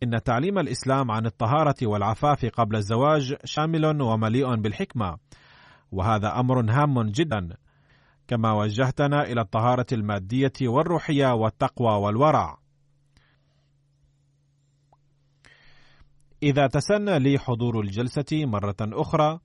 [0.04, 5.18] إن تعليم الإسلام عن الطهارة والعفاف قبل الزواج شامل ومليء بالحكمة،
[5.92, 7.58] وهذا أمر هام جدا،
[8.28, 12.58] كما وجهتنا إلى الطهارة المادية والروحية والتقوى والورع.
[16.44, 19.40] إذا تسنى لي حضور الجلسة مرة أخرى،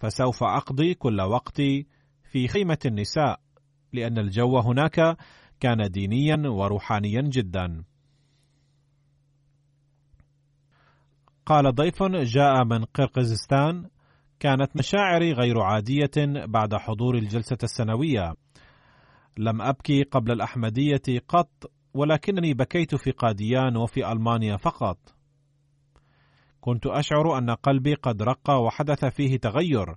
[0.00, 1.86] فسوف أقضي كل وقتي
[2.32, 3.40] في خيمة النساء
[3.92, 5.16] لأن الجو هناك
[5.60, 7.84] كان دينيا وروحانيا جدا.
[11.46, 13.88] قال ضيف جاء من قرقزستان
[14.40, 16.10] كانت مشاعري غير عادية
[16.46, 18.34] بعد حضور الجلسة السنوية.
[19.38, 25.19] لم أبكي قبل الأحمدية قط ولكنني بكيت في قاديان وفي ألمانيا فقط.
[26.60, 29.94] كنت أشعر أن قلبي قد رق وحدث فيه تغير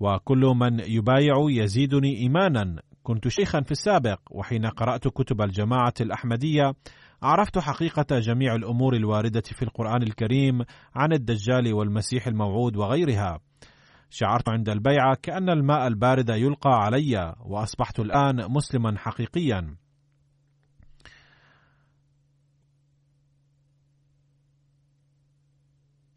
[0.00, 2.82] وكل من يبايع يزيدني إيمانا.
[3.02, 6.72] كنت شيخا في السابق وحين قرأت كتب الجماعة الأحمدية
[7.22, 10.64] عرفت حقيقة جميع الأمور الواردة في القرآن الكريم
[10.94, 13.40] عن الدجال والمسيح الموعود وغيرها.
[14.10, 19.81] شعرت عند البيعة كأن الماء البارد يلقى علي وأصبحت الآن مسلما حقيقيا.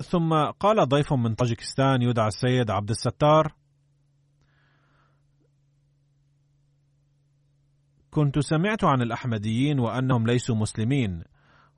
[0.03, 3.53] ثم قال ضيف من طاجكستان يدعى السيد عبد الستار
[8.11, 11.23] كنت سمعت عن الأحمديين وأنهم ليسوا مسلمين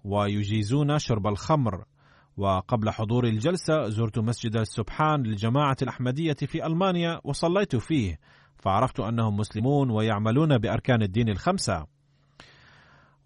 [0.03, 1.85] ويجيزون شرب الخمر
[2.37, 8.19] وقبل حضور الجلسة زرت مسجد السبحان للجماعة الأحمدية في ألمانيا وصليت فيه
[8.55, 11.96] فعرفت أنهم مسلمون ويعملون بأركان الدين الخمسة.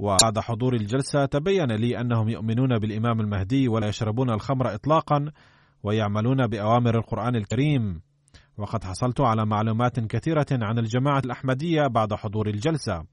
[0.01, 5.31] وبعد حضور الجلسة تبين لي أنهم يؤمنون بالإمام المهدي ولا يشربون الخمر إطلاقا
[5.83, 8.01] ويعملون بأوامر القرآن الكريم.
[8.57, 13.03] وقد حصلت على معلومات كثيرة عن الجماعة الأحمدية بعد حضور الجلسة.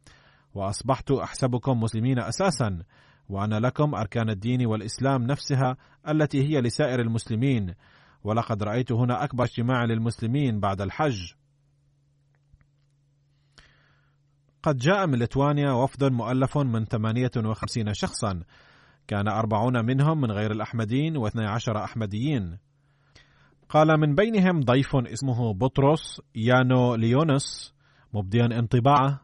[0.54, 2.82] وأصبحت أحسبكم مسلمين أساسا
[3.28, 5.76] وأن لكم أركان الدين والإسلام نفسها
[6.08, 7.74] التي هي لسائر المسلمين.
[8.24, 11.32] ولقد رأيت هنا أكبر اجتماع للمسلمين بعد الحج.
[14.62, 18.42] قد جاء من ليتوانيا وفد مؤلف من 58 شخصا.
[19.08, 22.58] كان أربعون منهم من غير الأحمديين واثني عشر أحمديين.
[23.68, 27.74] قال من بينهم ضيف اسمه بطرس يانو ليونس
[28.14, 29.20] مبديا انطباعه.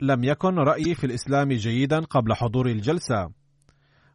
[0.00, 3.30] لم يكن رأيي في الإسلام جيدا قبل حضور الجلسة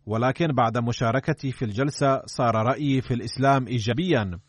[0.05, 4.39] ولكن بعد مشاركتي في الجلسة صار رأيي في الإسلام إيجابيا.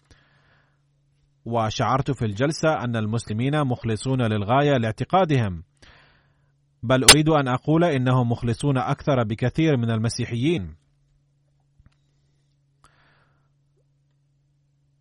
[1.44, 5.62] وشعرت في الجلسة أن المسلمين مخلصون للغاية لاعتقادهم.
[6.82, 10.74] بل أريد أن أقول إنهم مخلصون أكثر بكثير من المسيحيين.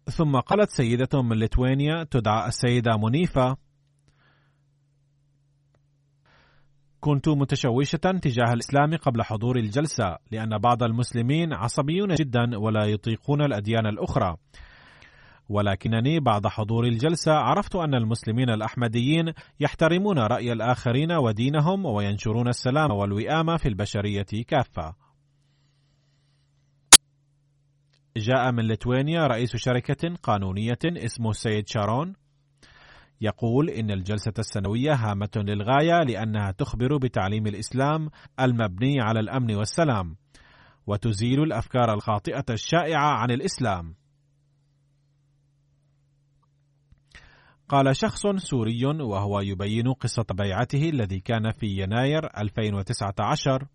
[0.06, 3.58] ثم قالت سيدة من ليتوانيا تدعى السيدة منيفة
[7.04, 13.86] كنت متشوشة تجاه الإسلام قبل حضور الجلسة لأن بعض المسلمين عصبيون جدا ولا يطيقون الأديان
[13.86, 14.36] الأخرى.
[15.50, 23.58] ولكنني بعد حضور الجلسة عرفت أن المسلمين الأحمديين يحترمون رأي الآخرين ودينهم وينشرون السلام والوئام
[23.58, 24.96] في البشرية كافة.
[28.18, 32.14] جاء من ليتوانيا رئيس شركة قانونية اسمه سيد شارون
[33.22, 40.16] يقول إن الجلسة السنوية هامة للغاية لأنها تخبر بتعليم الإسلام المبني على الأمن والسلام
[40.88, 43.96] وتزيل الأفكار الخاطئة الشائعة عن الإسلام
[47.70, 53.68] قال شخص سوري وهو يبين قصة بيعته الذي كان في يناير 2019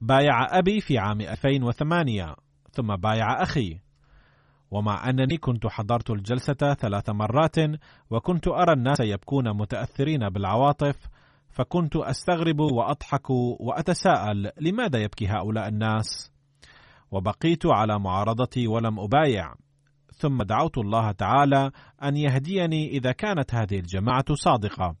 [0.00, 2.36] بايع أبي في عام 2008
[2.72, 3.80] ثم بايع أخي.
[4.70, 7.56] ومع أنني كنت حضرت الجلسة ثلاث مرات
[8.10, 10.96] وكنت أرى الناس يبكون متأثرين بالعواطف
[11.48, 16.32] فكنت أستغرب وأضحك وأتساءل لماذا يبكي هؤلاء الناس؟
[17.10, 19.54] وبقيت على معارضتي ولم أبايع.
[20.20, 21.70] ثم دعوت الله تعالى
[22.02, 24.96] أن يهديني إذا كانت هذه الجماعة صادقة.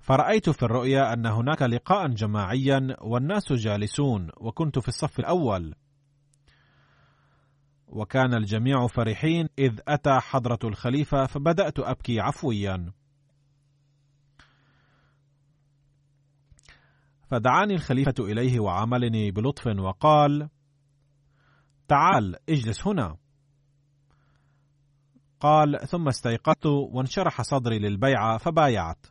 [0.00, 5.74] فرأيت في الرؤيا أن هناك لقاء جماعيا والناس جالسون وكنت في الصف الأول.
[7.86, 12.92] وكان الجميع فرحين إذ أتى حضرة الخليفة فبدأت أبكي عفويا.
[17.30, 20.48] فدعاني الخليفة إليه وعاملني بلطف وقال:
[21.88, 23.23] تعال اجلس هنا.
[25.44, 29.06] قال: ثم استيقظت وانشرح صدري للبيعة فبايعت.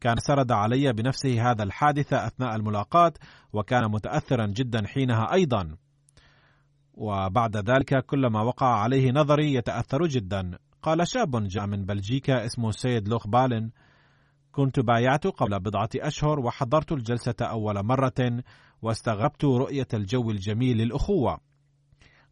[0.00, 3.12] كان سرد علي بنفسه هذا الحادث أثناء الملاقاة
[3.52, 5.76] وكان متأثرا جدا حينها أيضا.
[6.94, 10.58] وبعد ذلك كلما وقع عليه نظري يتأثر جدا.
[10.82, 13.70] قال شاب جاء من بلجيكا اسمه سيد لوخ بالن
[14.52, 18.42] كنت بايعت قبل بضعة أشهر وحضرت الجلسة أول مرة
[18.82, 21.38] واستغربت رؤية الجو الجميل للأخوة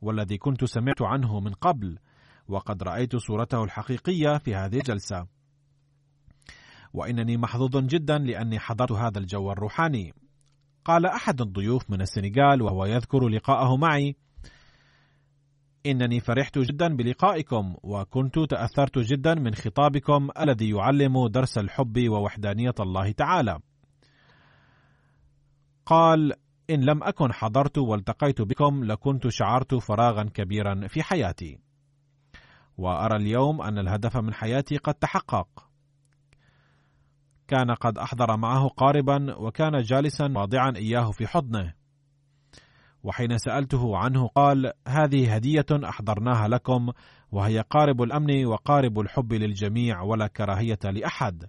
[0.03, 1.99] والذي كنت سمعت عنه من قبل
[2.49, 5.27] وقد رأيت صورته الحقيقية في هذه الجلسة
[6.93, 10.15] وإنني محظوظ جدا لأني حضرت هذا الجو الروحاني
[10.85, 14.17] قال أحد الضيوف من السنغال وهو يذكر لقاءه معي
[15.87, 23.13] إنني فرحت جدا بلقائكم وكنت تأثرت جدا من خطابكم الذي يعلم درس الحب ووحدانية الله
[23.13, 23.59] تعالى.
[25.87, 26.33] قال:
[26.71, 31.59] إن لم أكن حضرت والتقيت بكم لكنت شعرت فراغا كبيرا في حياتي.
[32.79, 35.49] وأرى اليوم أن الهدف من حياتي قد تحقق.
[37.49, 41.73] كان قد أحضر معه قاربا وكان جالسا واضعا إياه في حضنه.
[43.03, 46.93] وحين سألته عنه قال: هذه هدية أحضرناها لكم
[47.33, 51.45] وهي قارب الأمن وقارب الحب للجميع ولا كراهية لأحد.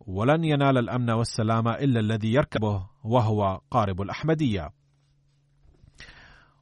[0.00, 4.77] ولن ينال الأمن والسلام إلا الذي يركبه وهو قارب الأحمدية.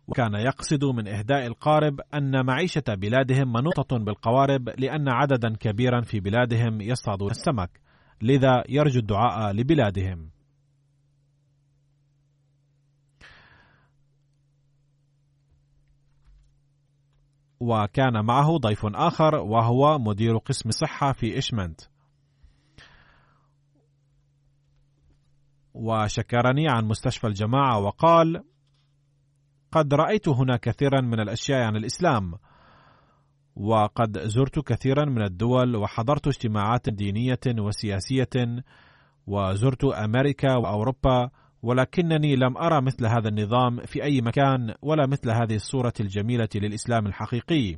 [0.09, 6.81] وكان يقصد من إهداء القارب أن معيشة بلادهم منوطة بالقوارب لأن عددا كبيرا في بلادهم
[6.81, 7.81] يصطادون السمك،
[8.23, 10.31] لذا يرجو الدعاء لبلادهم.
[17.61, 21.81] وكان معه ضيف آخر وهو مدير قسم صحة في إشمنت
[25.75, 28.45] وشكرني عن مستشفى الجماعة وقال
[29.73, 32.35] قد رأيت هنا كثيرا من الأشياء عن الإسلام
[33.57, 38.63] وقد زرت كثيرا من الدول وحضرت اجتماعات دينية وسياسية
[39.27, 41.31] وزرت أمريكا وأوروبا
[41.63, 47.07] ولكنني لم أرى مثل هذا النظام في أي مكان ولا مثل هذه الصورة الجميلة للإسلام
[47.07, 47.77] الحقيقي.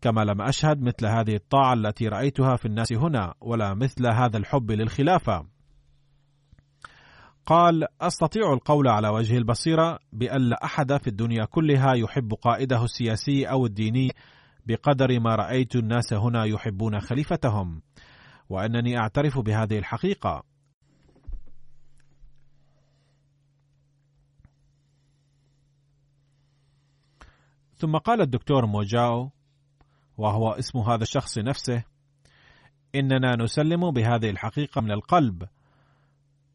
[0.00, 4.70] كما لم أشهد مثل هذه الطاعة التي رأيتها في الناس هنا ولا مثل هذا الحب
[4.70, 5.46] للخلافة.
[7.48, 13.50] قال أستطيع القول على وجه البصيرة بأن لا أحد في الدنيا كلها يحب قائده السياسي
[13.50, 14.12] أو الديني
[14.66, 17.82] بقدر ما رأيت الناس هنا يحبون خليفتهم.
[18.48, 20.44] وأنني أعترف بهذه الحقيقة.
[27.74, 29.30] ثم قال الدكتور موجاو
[30.18, 31.84] وهو اسم هذا الشخص نفسه
[32.94, 35.48] إننا نسلم بهذه الحقيقة من القلب.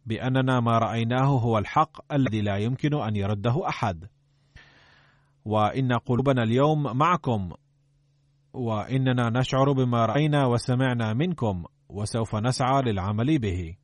[0.05, 4.07] بأننا ما رأيناه هو الحق الذي لا يمكن أن يرده أحد.
[5.45, 7.51] وإن قلوبنا اليوم معكم
[8.53, 13.75] وإننا نشعر بما رأينا وسمعنا منكم وسوف نسعى للعمل به.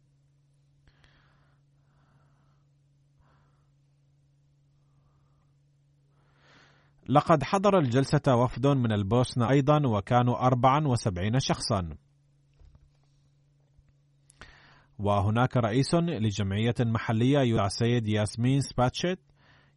[7.10, 11.90] لقد حضر الجلسة وفد من البوسنة أيضا وكانوا 74 شخصا.
[15.00, 19.20] وهناك رئيس لجمعية محلية يدعى سيد ياسمين سباتشيت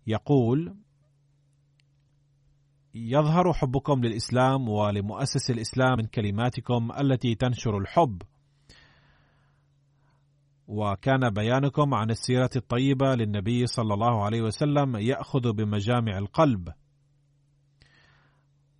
[0.07, 0.77] يقول
[2.95, 8.23] يظهر حبكم للإسلام ولمؤسس الإسلام من كلماتكم التي تنشر الحب.
[10.67, 16.69] وكان بيانكم عن السيرة الطيبة للنبي صلى الله عليه وسلم يأخذ بمجامع القلب.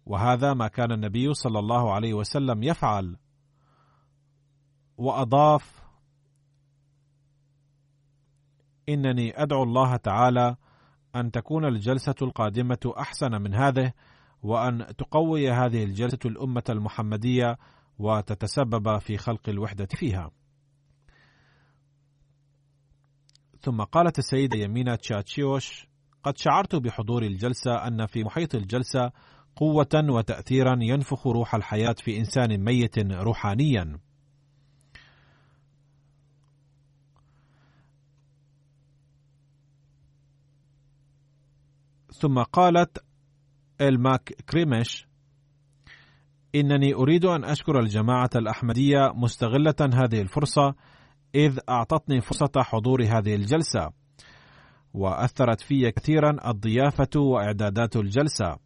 [0.07, 3.17] وهذا ما كان النبي صلى الله عليه وسلم يفعل.
[4.97, 5.82] وأضاف
[8.89, 10.57] إنني أدعو الله تعالى
[11.17, 13.93] أن تكون الجلسة القادمة أحسن من هذه
[14.43, 17.59] وأن تقوي هذه الجلسة الأمة المحمدية
[17.99, 20.31] وتتسبب في خلق الوحدة فيها.
[23.61, 25.87] ثم قالت السيدة يمينة تشاتشيوش:
[26.25, 29.11] قد شعرت بحضور الجلسة أن في محيط الجلسة
[29.57, 33.99] قوة وتأثيرا ينفخ روح الحياة في إنسان ميت روحانيا.
[42.23, 43.05] ثم قالت
[43.81, 45.07] الماك كريمش
[46.55, 50.75] إنني أريد أن أشكر الجماعة الأحمدية مستغلة هذه الفرصة
[51.35, 53.91] إذ أعطتني فرصة حضور هذه الجلسة
[54.95, 58.57] وأثرت في كثيرا الضيافة وإعدادات الجلسة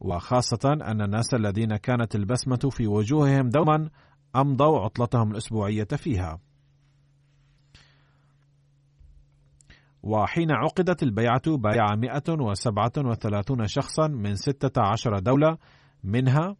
[0.00, 3.90] وخاصة أن الناس الذين كانت البسمة في وجوههم دوما
[4.36, 6.40] أمضوا عطلتهم الأسبوعية فيها.
[10.06, 15.58] وحين عقدت البيعة بايع 137 شخصا من 16 دولة
[16.04, 16.56] منها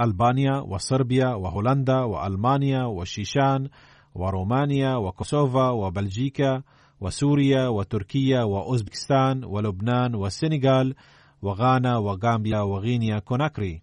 [0.00, 3.68] ألبانيا وصربيا وهولندا وألمانيا وشيشان
[4.14, 6.62] ورومانيا وكوسوفا وبلجيكا
[7.00, 10.94] وسوريا وتركيا وأوزبكستان ولبنان والسنغال
[11.42, 13.82] وغانا وغامبيا وغينيا كوناكري.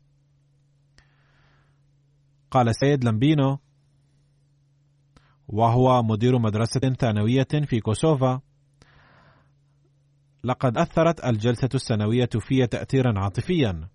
[2.51, 3.59] قال سيد لمبينو
[5.51, 8.41] وهو مدير مدرسة ثانوية في كوسوفا.
[10.43, 13.87] لقد أثرت الجلسة السنوية في تأثيرا عاطفيا.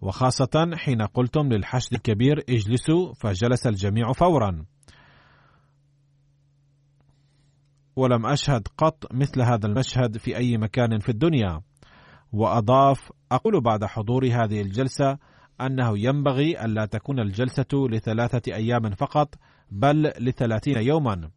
[0.00, 4.64] وخاصة حين قلتم للحشد الكبير اجلسوا فجلس الجميع فورا.
[7.96, 11.60] ولم أشهد قط مثل هذا المشهد في أي مكان في الدنيا.
[12.32, 15.18] وأضاف أقول بعد حضور هذه الجلسة
[15.60, 19.34] أنه ينبغي ألا تكون الجلسة لثلاثة أيام فقط
[19.70, 21.30] بل لثلاثين يوما.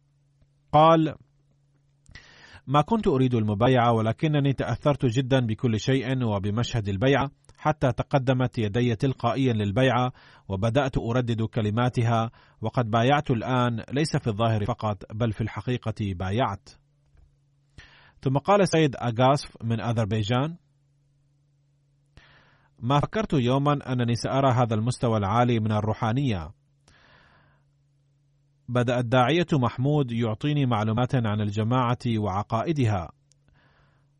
[0.72, 1.14] قال
[2.66, 9.52] ما كنت أريد المبايعة ولكنني تأثرت جدا بكل شيء وبمشهد البيعة حتى تقدمت يدي تلقائيا
[9.52, 10.12] للبيعة
[10.48, 16.68] وبدأت أردد كلماتها وقد بايعت الآن ليس في الظاهر فقط بل في الحقيقة بايعت.
[18.22, 20.56] ثم قال سيد أغاسف من أذربيجان
[22.78, 26.50] ما فكرت يوما أنني سأرى هذا المستوى العالي من الروحانية.
[28.68, 33.10] بدأ الداعية محمود يعطيني معلومات عن الجماعة وعقائدها.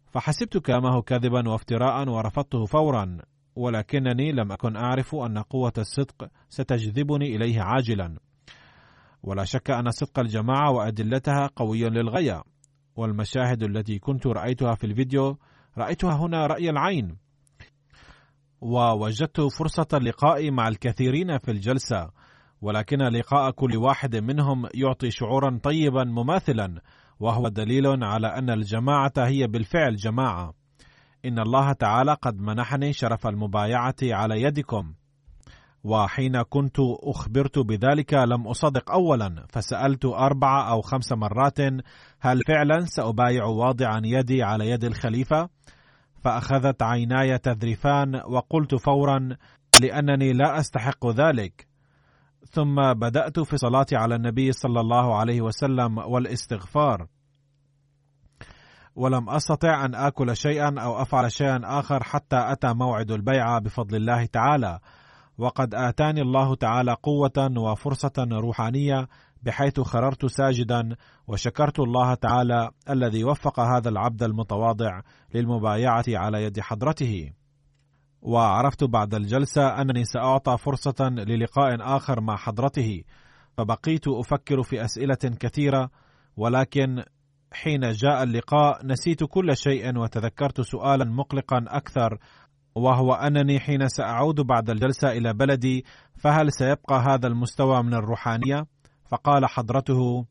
[0.07, 3.19] فحسبت كلامه كذبا وافتراء ورفضته فورا
[3.57, 8.17] ولكنني لم أكن أعرف أن قوة الصدق ستجذبني إليه عاجلا.
[9.23, 12.43] ولا شك أن صدق الجماعة وأدلتها قوي للغاية.
[12.97, 15.39] والمشاهد التي كنت رأيتها في الفيديو
[15.79, 17.26] رأيتها هنا رأي العين.
[18.61, 22.11] ووجدت فرصة اللقاء مع الكثيرين في الجلسة
[22.63, 26.81] ولكن لقاء كل واحد منهم يعطي شعورا طيبا مماثلا
[27.21, 30.55] وهو دليل على أن الجماعة هي بالفعل جماعة.
[31.25, 34.95] إن الله تعالى قد منحني شرف المبايعة على يدكم.
[35.85, 41.61] وحين كنت أخبرت بذلك لم أصدق اولا فسألت أربع أو خمس مرات
[42.21, 45.49] هل فعلا سأبايع واضعا يدي على يد الخليفة؟
[46.25, 49.29] فأخذت عيناي تذرفان وقلت فورا
[49.83, 51.67] لأنني لا أستحق ذلك.
[52.51, 57.07] ثم بدأت في الصلاة على النبي صلى الله عليه وسلم والاستغفار.
[58.95, 64.27] ولم أستطع أن آكل شيئا أو أفعل شيئا آخر حتى أتى موعد البيعة بفضل الله
[64.27, 64.79] تعالى.
[65.39, 69.09] وقد آتاني الله تعالى قوة وفرصة روحانية
[69.43, 70.97] بحيث خررت ساجدا
[71.29, 75.01] وشكرت الله تعالى الذي وفق هذا العبد المتواضع
[75.35, 77.33] للمبايعة على يد حضرته
[78.23, 83.03] وعرفت بعد الجلسة أنني سأعطى فرصة للقاء آخر مع حضرته
[83.57, 85.91] فبقيت أفكر في أسئلة كثيرة
[86.37, 87.03] ولكن
[87.53, 92.19] حين جاء اللقاء نسيت كل شيء وتذكرت سؤالا مقلقا أكثر
[92.75, 95.85] وهو أنني حين سأعود بعد الجلسة إلى بلدي
[96.17, 98.67] فهل سيبقى هذا المستوى من الروحانية؟
[99.11, 100.27] فقال حضرته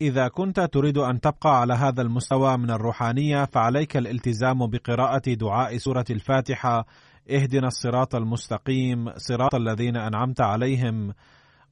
[0.00, 6.04] إذا كنت تريد أن تبقى على هذا المستوى من الروحانية فعليك الالتزام بقراءة دعاء سورة
[6.10, 6.86] الفاتحة.
[7.30, 11.14] اهدنا الصراط المستقيم صراط الذين أنعمت عليهم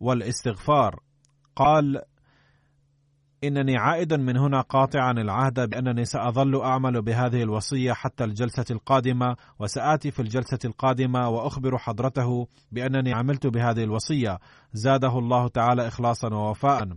[0.00, 1.00] والاستغفار.
[1.56, 2.02] قال
[3.44, 10.10] إنني عائد من هنا قاطعا العهد بأنني سأظل أعمل بهذه الوصية حتى الجلسة القادمة وسآتي
[10.10, 14.38] في الجلسة القادمة وأخبر حضرته بأنني عملت بهذه الوصية.
[14.72, 16.88] زاده الله تعالى إخلاصا ووفاء.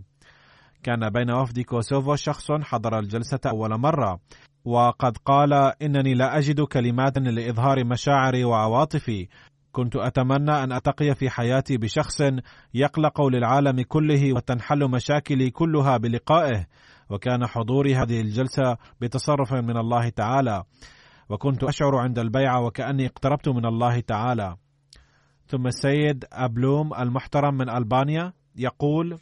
[0.82, 4.20] كان بين وفد كوسوفو شخص حضر الجلسة أول مرة
[4.64, 5.52] وقد قال
[5.82, 9.28] إنني لا أجد كلمات لإظهار مشاعري وعواطفي.
[9.72, 12.20] كنت أتمنى أن أتقي في حياتي بشخص
[12.74, 16.66] يقلق للعالم كله وتنحل مشاكلي كلها بلقائه
[17.10, 20.64] وكان حضوري هذه الجلسة بتصرف من الله تعالى.
[21.28, 24.56] وكنت أشعر عند البيعة وكأني اقتربت من الله تعالى.
[25.46, 29.18] ثم السيد أبلوم المحترم من ألبانيا يقول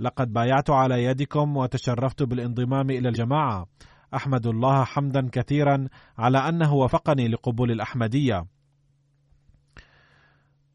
[0.00, 3.66] لقد بايعت على يدكم وتشرفت بالانضمام إلى الجماعة.
[4.14, 5.88] أحمد الله حمدا كثيرا
[6.18, 8.44] على أنه وفقني لقبول الأحمدية.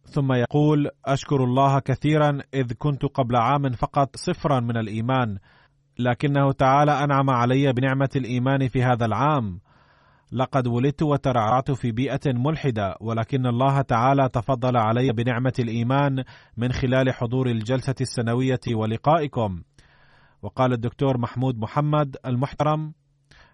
[0.06, 5.38] ثم يقول أشكر الله كثيرا إذ كنت قبل عام فقط صفرا من الإيمان
[6.00, 9.60] لكنه تعالى أنعم علي بنعمة الإيمان في هذا العام.
[10.34, 16.24] لقد ولدت وترعرعت في بيئة ملحدة ولكن الله تعالى تفضل علي بنعمة الإيمان
[16.58, 19.62] من خلال حضور الجلسة السنوية ولقائكم.
[20.42, 22.94] وقال الدكتور محمود محمد المحترم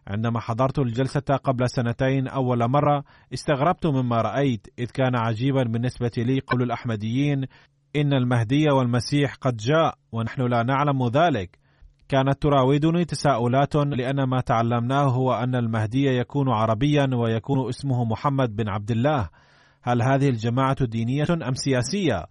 [0.08, 3.04] عندما حضرت الجلسة قبل سنتين أول مرة
[3.34, 7.46] استغربت مما رأيت إذ كان عجيبا بالنسبة لي قول الأحمديين
[7.96, 11.60] إن المهدي والمسيح قد جاء ونحن لا نعلم ذلك.
[12.10, 18.70] كانت تراودني تساؤلات لأن ما تعلمناه هو أن المهدي يكون عربيا ويكون اسمه محمد بن
[18.70, 19.30] عبد الله.
[19.84, 22.26] هل هذه الجماعة دينية أم سياسية؟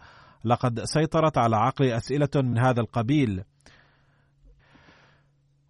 [0.44, 3.42] لقد سيطرت على عقلي أسئلة من هذا القبيل.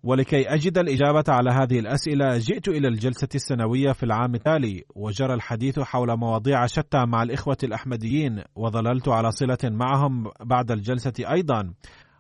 [0.03, 5.81] ولكي أجد الإجابة على هذه الأسئلة جئت إلى الجلسة السنوية في العام التالي وجرى الحديث
[5.81, 11.73] حول مواضيع شتى مع الإخوة الأحمديين وظللت على صلة معهم بعد الجلسة أيضا.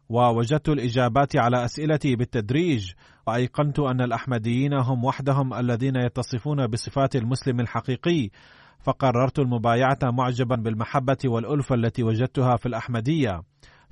[0.08, 2.92] ووجدت الإجابات على أسئلتي بالتدريج
[3.26, 8.30] وأيقنت أن الأحمديين هم وحدهم الذين يتصفون بصفات المسلم الحقيقي.
[8.80, 13.42] فقررت المبايعة معجبا بالمحبة والألفة التي وجدتها في الأحمدية.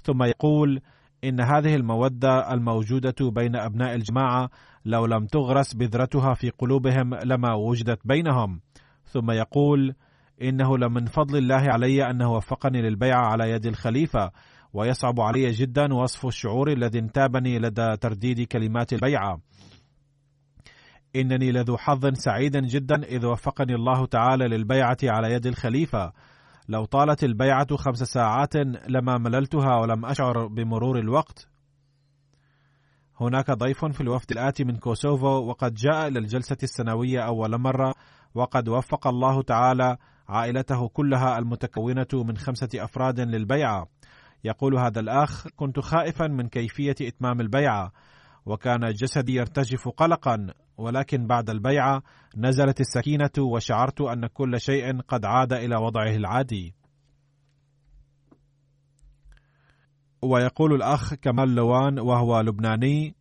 [0.02, 0.80] ثم يقول
[1.24, 4.50] إن هذه المودة الموجودة بين أبناء الجماعة
[4.84, 8.60] لو لم تغرس بذرتها في قلوبهم لما وجدت بينهم.
[9.04, 9.94] ثم يقول
[10.42, 14.30] إنه لمن فضل الله علي أنه وفقني للبيعة على يد الخليفة.
[14.76, 19.40] ويصعب علي جدا وصف الشعور الذي انتابني لدى ترديد كلمات البيعة.
[21.16, 26.12] إنني لذو حظ سعيد جدا إذ وفقني الله تعالى للبيعة على يد الخليفة.
[26.68, 28.56] لو طالت البيعة خمس ساعات
[28.88, 31.48] لما مللتها ولم أشعر بمرور الوقت.
[33.20, 37.94] هناك ضيف في الوفد الآتي من كوسوفو وقد جاء إلى الجلسة السنوية أول مرة
[38.34, 39.96] وقد وفق الله تعالى
[40.28, 43.86] عائلته كلها المتكونة من خمسة أفراد للبيعة.
[44.46, 47.92] يقول هذا الأخ كنت خائفا من كيفية إتمام البيعة
[48.46, 52.02] وكان جسدي يرتجف قلقا ولكن بعد البيعة
[52.36, 56.74] نزلت السكينة وشعرت أن كل شيء قد عاد إلى وضعه العادي.
[60.22, 63.14] ويقول الأخ كمال لوان وهو لبناني: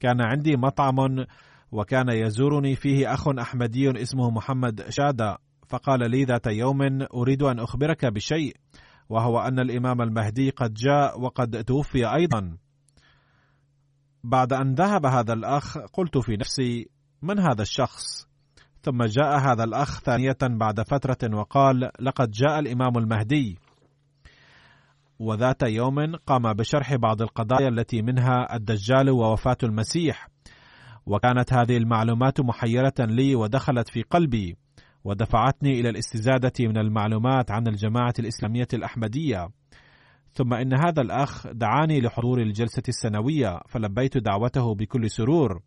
[0.00, 1.24] كان عندي مطعم
[1.72, 8.06] وكان يزورني فيه أخ أحمدي اسمه محمد شادة فقال لي ذات يوم أريد أن أخبرك
[8.06, 8.56] بشيء
[9.08, 12.56] وهو أن الإمام المهدي قد جاء وقد توفي أيضا.
[14.24, 16.88] بعد أن ذهب هذا الأخ قلت في نفسي
[17.22, 18.28] من هذا الشخص؟
[18.82, 23.58] ثم جاء هذا الأخ ثانية بعد فترة وقال لقد جاء الإمام المهدي.
[25.18, 30.28] وذات يوم قام بشرح بعض القضايا التي منها الدجال ووفاة المسيح.
[31.06, 34.56] وكانت هذه المعلومات محيرة لي ودخلت في قلبي.
[35.04, 39.48] ودفعتني إلى الاستزادة من المعلومات عن الجماعة الإسلامية الأحمدية.
[40.32, 45.60] ثم إن هذا الأخ دعاني لحضور الجلسة السنوية فلبيت دعوته بكل سرور.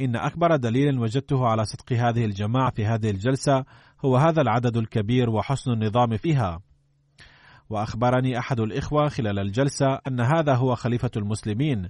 [0.00, 3.64] إن أكبر دليل وجدته على صدق هذه الجماعة في هذه الجلسة
[4.04, 6.60] هو هذا العدد الكبير وحسن النظام فيها.
[7.70, 11.88] وأخبرني أحد الإخوة خلال الجلسة أن هذا هو خليفة المسلمين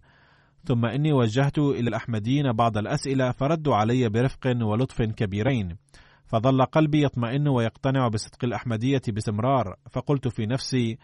[0.68, 5.76] ثم إني وجهت إلى الأحمديين بعض الأسئلة فردوا علي برفق ولطف كبيرين.
[6.26, 10.98] فظل قلبي يطمئن ويقتنع بصدق الأحمدية باستمرار فقلت في نفسي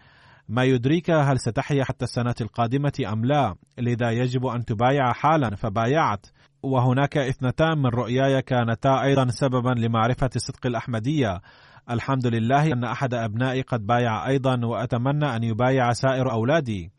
[0.49, 5.55] ما يدريك هل ستحيا حتى السنة القادمة أم لا؟ لذا يجب أن تبايع حالا.
[5.55, 6.25] فبايعت.
[6.63, 11.41] وهناك اثنتان من رؤياي كانتا أيضا سببا لمعرفة صدق الأحمدية.
[11.89, 16.94] الحمد لله أن أحد أبنائي قد بايع أيضا وأتمنى أن يبايع سائر أولادي.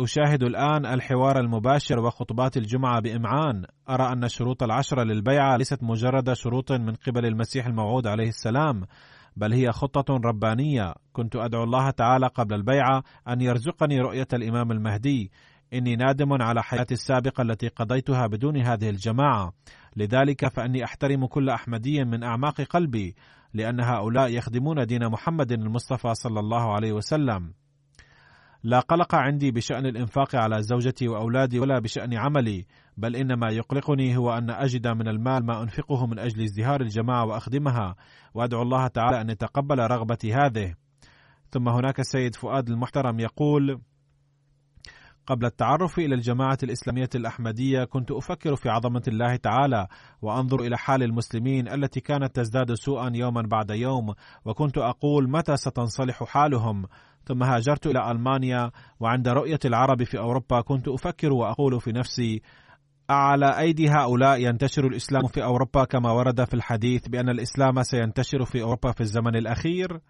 [0.00, 3.64] أشاهد الآن الحوار المباشر وخطبات الجمعة بإمعان.
[3.90, 8.84] أرى أن الشروط العشرة للبيعة ليست مجرد شروط من قبل المسيح الموعود عليه السلام
[9.36, 10.94] بل هي خطة ربانية.
[11.12, 15.30] كنت أدعو الله تعالى قبل البيعة أن يرزقني رؤية الإمام المهدي.
[15.72, 19.52] إني نادم على حياتي السابقة التي قضيتها بدون هذه الجماعة.
[19.96, 23.14] لذلك فإني أحترم كل أحمدي من أعماق قلبي
[23.54, 27.61] لأن هؤلاء يخدمون دين محمد المصطفى صلى الله عليه وسلم.
[28.64, 34.32] لا قلق عندي بشأن الإنفاق على زوجتي وأولادي ولا بشأن عملي بل إنما يقلقني هو
[34.32, 37.94] أن أجد من المال ما أنفقه من أجل ازدهار الجماعة وأخدمها
[38.34, 40.74] وأدعو الله تعالى أن يتقبل رغبتي هذه.
[41.50, 43.80] ثم هناك السيد فؤاد المحترم يقول
[45.26, 49.86] قبل التعرف إلى الجماعة الإسلامية الأحمدية كنت أفكر في عظمة الله تعالى
[50.22, 54.14] وأنظر إلى حال المسلمين التي كانت تزداد سوءا يوما بعد يوم
[54.44, 56.86] وكنت أقول متى ستنصلح حالهم.
[57.24, 58.70] ثم هاجرت إلى ألمانيا
[59.00, 62.42] وعند رؤية العرب في أوروبا كنت أفكر وأقول في نفسي
[63.10, 68.62] على أيدي هؤلاء ينتشر الإسلام في أوروبا كما ورد في الحديث بأن الإسلام سينتشر في
[68.62, 70.00] أوروبا في الزمن الأخير؟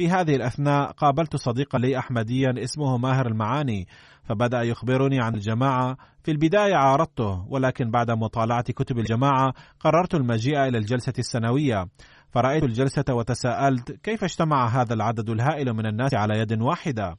[0.00, 3.86] في هذه الأثناء قابلت صديقا لي أحمديا اسمه ماهر المعاني
[4.24, 5.96] فبدأ يخبرني عن الجماعة.
[6.22, 11.86] في البداية عارضته ولكن بعد مطالعة كتب الجماعة قررت المجيء إلى الجلسة السنوية.
[12.30, 17.16] فرأيت الجلسة وتساءلت كيف اجتمع هذا العدد الهائل من الناس على يد واحدة؟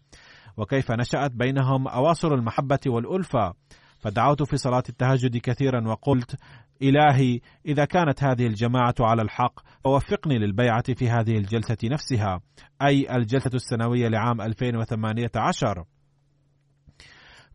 [0.58, 3.54] وكيف نشأت بينهم أواصر المحبة والألفة؟
[4.02, 6.36] فدعوت في صلاة التهجد كثيرا وقلت
[6.82, 12.42] إلهي إذا كانت هذه الجماعة على الحق فوفقني للبيعة في هذه الجلسة نفسها
[12.82, 15.86] أي الجلسة السنوية لعام 2018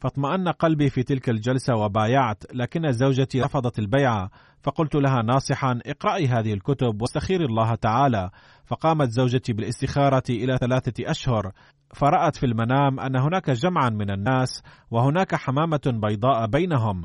[0.01, 4.30] فاطمأن قلبي في تلك الجلسة وبايعت لكن زوجتي رفضت البيعة
[4.62, 8.30] فقلت لها ناصحا اقرأي هذه الكتب واستخيري الله تعالى.
[8.66, 11.53] فقامت زوجتي بالاستخارة إلى ثلاثة أشهر
[11.94, 17.05] فرأت في المنام أن هناك جمعا من الناس وهناك حمامة بيضاء بينهم.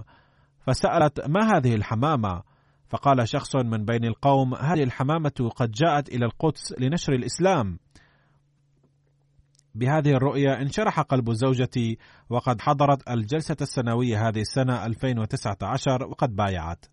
[0.67, 2.41] فسألت ما هذه الحمامة؟
[2.89, 7.79] فقال شخص من بين القوم هذه الحمامة قد جاءت إلى القدس لنشر الإسلام.
[9.75, 11.97] بهذه الرؤية انشرح قلب زوجتي
[12.29, 16.85] وقد حضرت الجلسة السنوية هذه السنة 2019 وقد بايعت.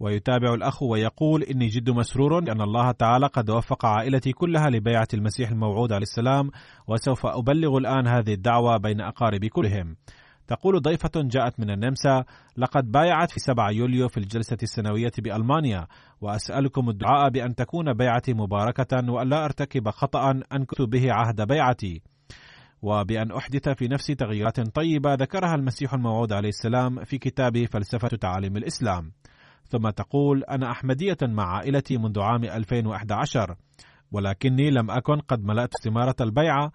[0.00, 5.50] ويتابع الأخ ويقول إني جد مسرور لأن الله تعالى قد وفق عائلتي كلها لبيعة المسيح
[5.50, 6.50] الموعود عليه السلام
[6.88, 9.96] وسوف أبلغ الآن هذه الدعوة بين أقاربي كلهم
[10.46, 12.24] تقول ضيفة جاءت من النمسا
[12.56, 15.86] لقد بايعت في 7 يوليو في الجلسة السنوية بألمانيا
[16.20, 22.02] وأسألكم الدعاء بأن تكون بيعتي مباركة وألا أرتكب خطأ أنكت به عهد بيعتي.
[22.84, 28.56] وبأن أحدث في نفسي تغييرات طيبة ذكرها المسيح الموعود عليه السلام في كتابه فلسفة تعاليم
[28.56, 29.12] الإسلام.
[29.68, 33.56] ثم تقول أنا أحمدية مع عائلتي منذ عام 2011
[34.12, 36.72] ولكني لم أكن قد ملأت استمارة البيعة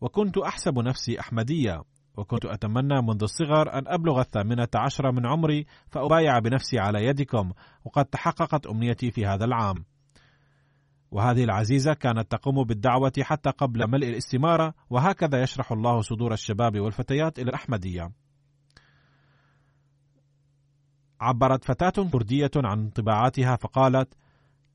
[0.00, 1.82] وكنت أحسب نفسي أحمدية
[2.16, 7.52] وكنت أتمنى منذ الصغر أن أبلغ الثامنة عشر من عمري فأبايع بنفسي على يدكم
[7.84, 9.84] وقد تحققت أمنيتي في هذا العام.
[11.10, 17.38] وهذه العزيزة كانت تقوم بالدعوة حتى قبل ملء الاستمارة وهكذا يشرح الله صدور الشباب والفتيات
[17.38, 18.12] إلى الأحمدية.
[21.20, 24.14] عبرت فتاة كردية عن انطباعاتها فقالت: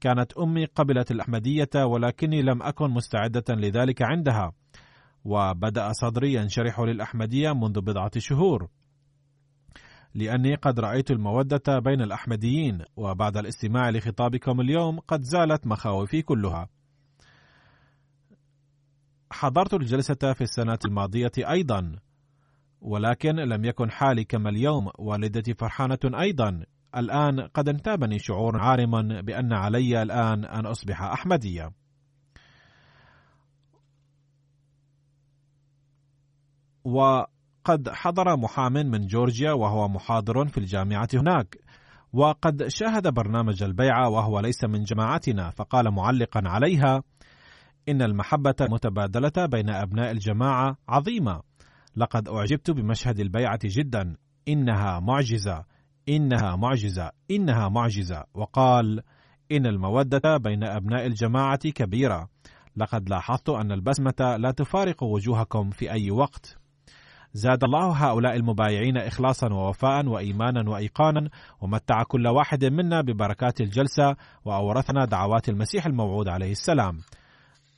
[0.01, 4.51] كانت أمي قبلت الأحمدية ولكني لم أكن مستعدة لذلك عندها،
[5.25, 8.67] وبدأ صدري ينشرح للأحمدية منذ بضعة شهور،
[10.16, 16.70] لأني قد رأيت المودة بين الأحمديين، وبعد الاستماع لخطابكم اليوم قد زالت مخاوفي كلها.
[19.32, 21.95] حضرت الجلسة في السنة الماضية أيضا،
[22.82, 26.63] ولكن لم يكن حالي كما اليوم والدتي فرحانة أيضا
[26.97, 31.72] الآن قد انتابني شعور عارم بأن علي الآن أن أصبح أحمدية
[37.65, 41.57] وقد حضر محام من جورجيا وهو محاضر في الجامعة هناك
[42.13, 47.03] وقد شاهد برنامج البيعة وهو ليس من جماعتنا فقال معلقا عليها
[47.89, 51.41] إن المحبة المتبادلة بين أبناء الجماعة عظيمة
[51.95, 54.15] لقد أعجبت بمشهد البيعة جدا
[54.47, 55.63] إنها معجزة
[56.09, 59.01] إنها معجزة إنها معجزة وقال
[59.51, 62.29] إن المودة بين أبناء الجماعة كبيرة
[62.77, 66.64] لقد لاحظت أن البسمة لا تفارق وجوهكم في أي وقت.
[67.36, 71.30] زاد الله هؤلاء المبايعين إخلاصا ووفاء وإيمانا وإيقانا
[71.62, 76.99] ومتع كل واحد منا ببركات الجلسة وأورثنا دعوات المسيح الموعود عليه السلام.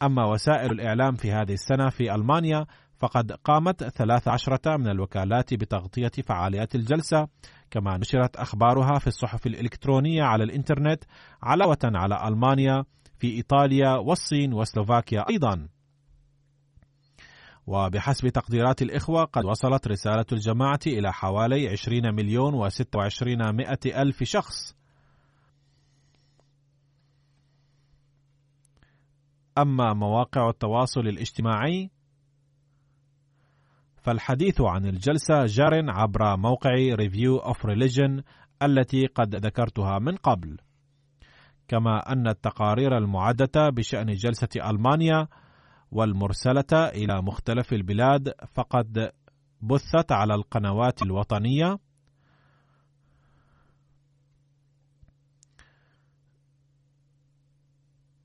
[0.03, 2.65] أما وسائل الإعلام في هذه السنة في ألمانيا
[2.99, 7.27] فقد قامت ثلاث عشرة من الوكالات بتغطية فعاليات الجلسة
[7.71, 11.03] كما نشرت أخبارها في الصحف الإلكترونية على الإنترنت
[11.43, 12.83] علاوة على ألمانيا
[13.19, 15.67] في إيطاليا والصين وسلوفاكيا أيضا.
[17.67, 24.75] وبحسب تقديرات الإخوة قد وصلت رسالة الجماعة إلى حوالي 20 مليون و26 مئة ألف شخص.
[29.57, 31.91] أما مواقع التواصل الاجتماعي
[34.01, 38.23] فالحديث عن الجلسة جار عبر موقع Review of Religion
[38.63, 40.57] التي قد ذكرتها من قبل.
[41.67, 45.27] كما أن التقارير المعدة بشأن جلسة ألمانيا
[45.91, 49.11] والمرسلة إلى مختلف البلاد فقد
[49.61, 51.79] بثت على القنوات الوطنية.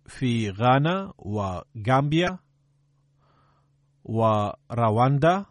[0.06, 2.38] في غانا وغامبيا
[4.04, 5.44] ورواندا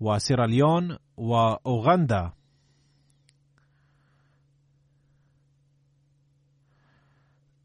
[0.00, 2.32] وسيراليون وأوغندا.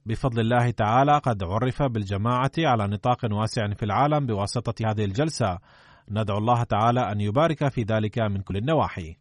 [0.06, 5.60] بفضل الله تعالى قد عرف بالجماعة على نطاق واسع في العالم بواسطة هذه الجلسة.
[6.10, 9.21] ندعو الله تعالى أن يبارك في ذلك من كل النواحي.